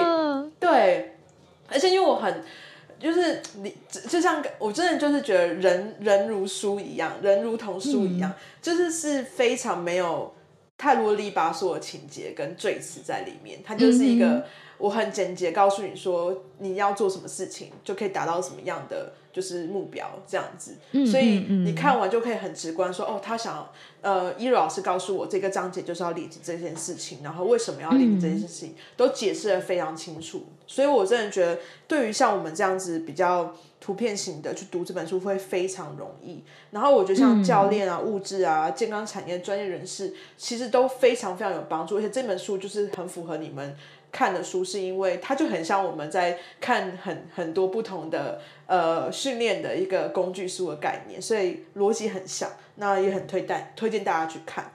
[0.61, 1.16] 对，
[1.68, 2.44] 而且因为我很
[3.01, 3.74] 就是你
[4.09, 10.34] 就像我真的就是觉得人人如书一样，人如同书一样，就是是非常没有
[10.76, 14.46] 太啰里吧嗦的情节跟赘词在里面，它就是一个
[14.79, 19.12] 我很简洁告诉你说你要做什么事情就可以达到什么样的。
[19.31, 20.74] 就是目标这样子，
[21.07, 23.70] 所以你看完就可以很直观说，哦，他想，
[24.01, 30.47] 呃，一柔老师告诉我这个章节就是要理解这件事情，然后为什么要理解这件事情，都解释的非常清楚。
[30.66, 36.43] 所以我真的觉得，对于像我们这样子比较图片型的去读这本书会非常容易。
[36.72, 41.99] 然后我觉得像教练啊、物质啊、健康产业专业人士，其实都非常非常有帮助。
[41.99, 43.76] 而且这本书就是很符合你们。
[44.11, 54.72] 看的书是因为它就很像我们在看很很多不同的呃训练的一个工具书的概念，所以逻辑很像，那也很推荐推荐大家去看。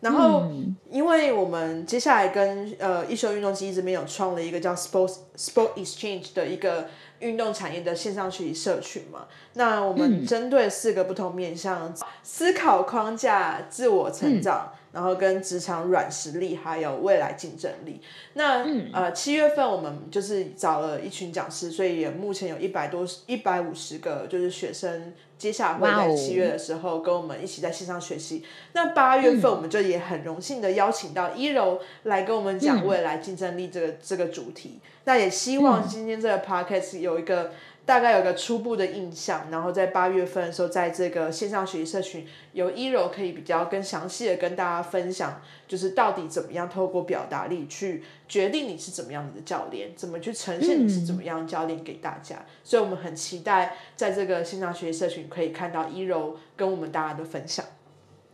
[0.00, 6.88] 然后，嗯、因为我们接下来跟呃一休运动基地这边有创了一个叫 Sports Sport Exchange 的一个
[7.20, 14.72] 运动产业的线上学习社群嘛，那我们针对四个不同面向：嗯、思考框架、自我成长。
[14.74, 14.76] 嗯。
[14.92, 18.00] 然后跟职场软实力还有未来竞争力，
[18.32, 28.44] 那、嗯、呃七月份我们就是找了一群讲师，所以也目前有一百多一百五十个就是学生，接下来会在七月的时候跟我们一起在线上学习。
[28.74, 34.78] 那八月份我们就也很荣幸的邀请到一柔来跟我们讲未来竞争力这个、嗯、这个主题。
[35.04, 37.50] 那也希望今天这个 podcast 有一个。
[37.90, 52.46] 大概有个初步的印象，然后在八月份的时候，在这个线上学习社群，有一柔可以比较更详细的跟大家分享，就是到底怎么样透过表达力去决定你是怎么样的教练，怎么去呈现你是怎么样的教练给大家。
[52.62, 57.64] 所以我们很期待在这个线上学习社群可以看到一柔跟我们大家的分享。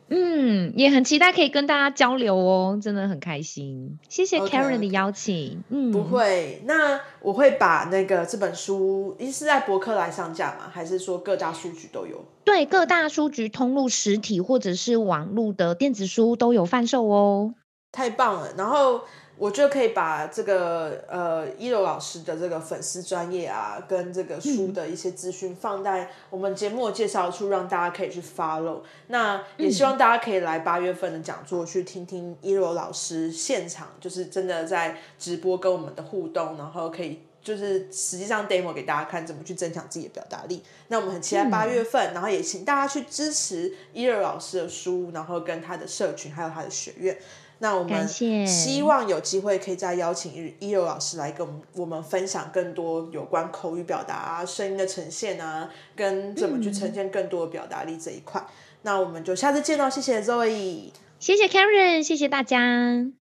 [0.08, 3.98] 嗯，也很期待可以跟大家交流哦，真的很开心。
[4.08, 5.34] 谢谢 Karen 的邀请。
[5.34, 5.62] Okay.
[5.70, 10.70] 嗯，不会，那我会把那个这本书，是在博客来上架吗？
[10.72, 12.24] 还是说各大书局都有？
[12.44, 17.54] 对，各大书局通路实体或者是网络的电子书都有贩售哦。
[17.90, 19.00] 太棒了，然后。
[19.38, 28.80] 我觉得可以把这个呃一柔老师的这个粉丝专业啊，跟这个书的一些资讯放在我们节目的介绍处，让大家可以去 follow。
[29.08, 40.62] 那也希望大家可以来八月份的讲座去听听一柔老师现场，就是真的在直播跟我们的互动，然后可以就是实际上 demo 给大家看怎么去增强自己的表达力。
[40.88, 47.18] 那我们很期待八月份，然后也请大家去支持一柔老师的书，然后跟他的社群还有他的学院。
[47.58, 58.40] 那我们希望有机会可以再邀请一一柔老师来跟我们我们分享更多有关口语表达啊、声音的呈现啊，跟怎么去呈现更多的表达力这一块。
[58.40, 58.52] 嗯、
[58.82, 63.25] 那我们就下次见喽，谢谢 Zoe，谢谢 Karen，谢谢大家。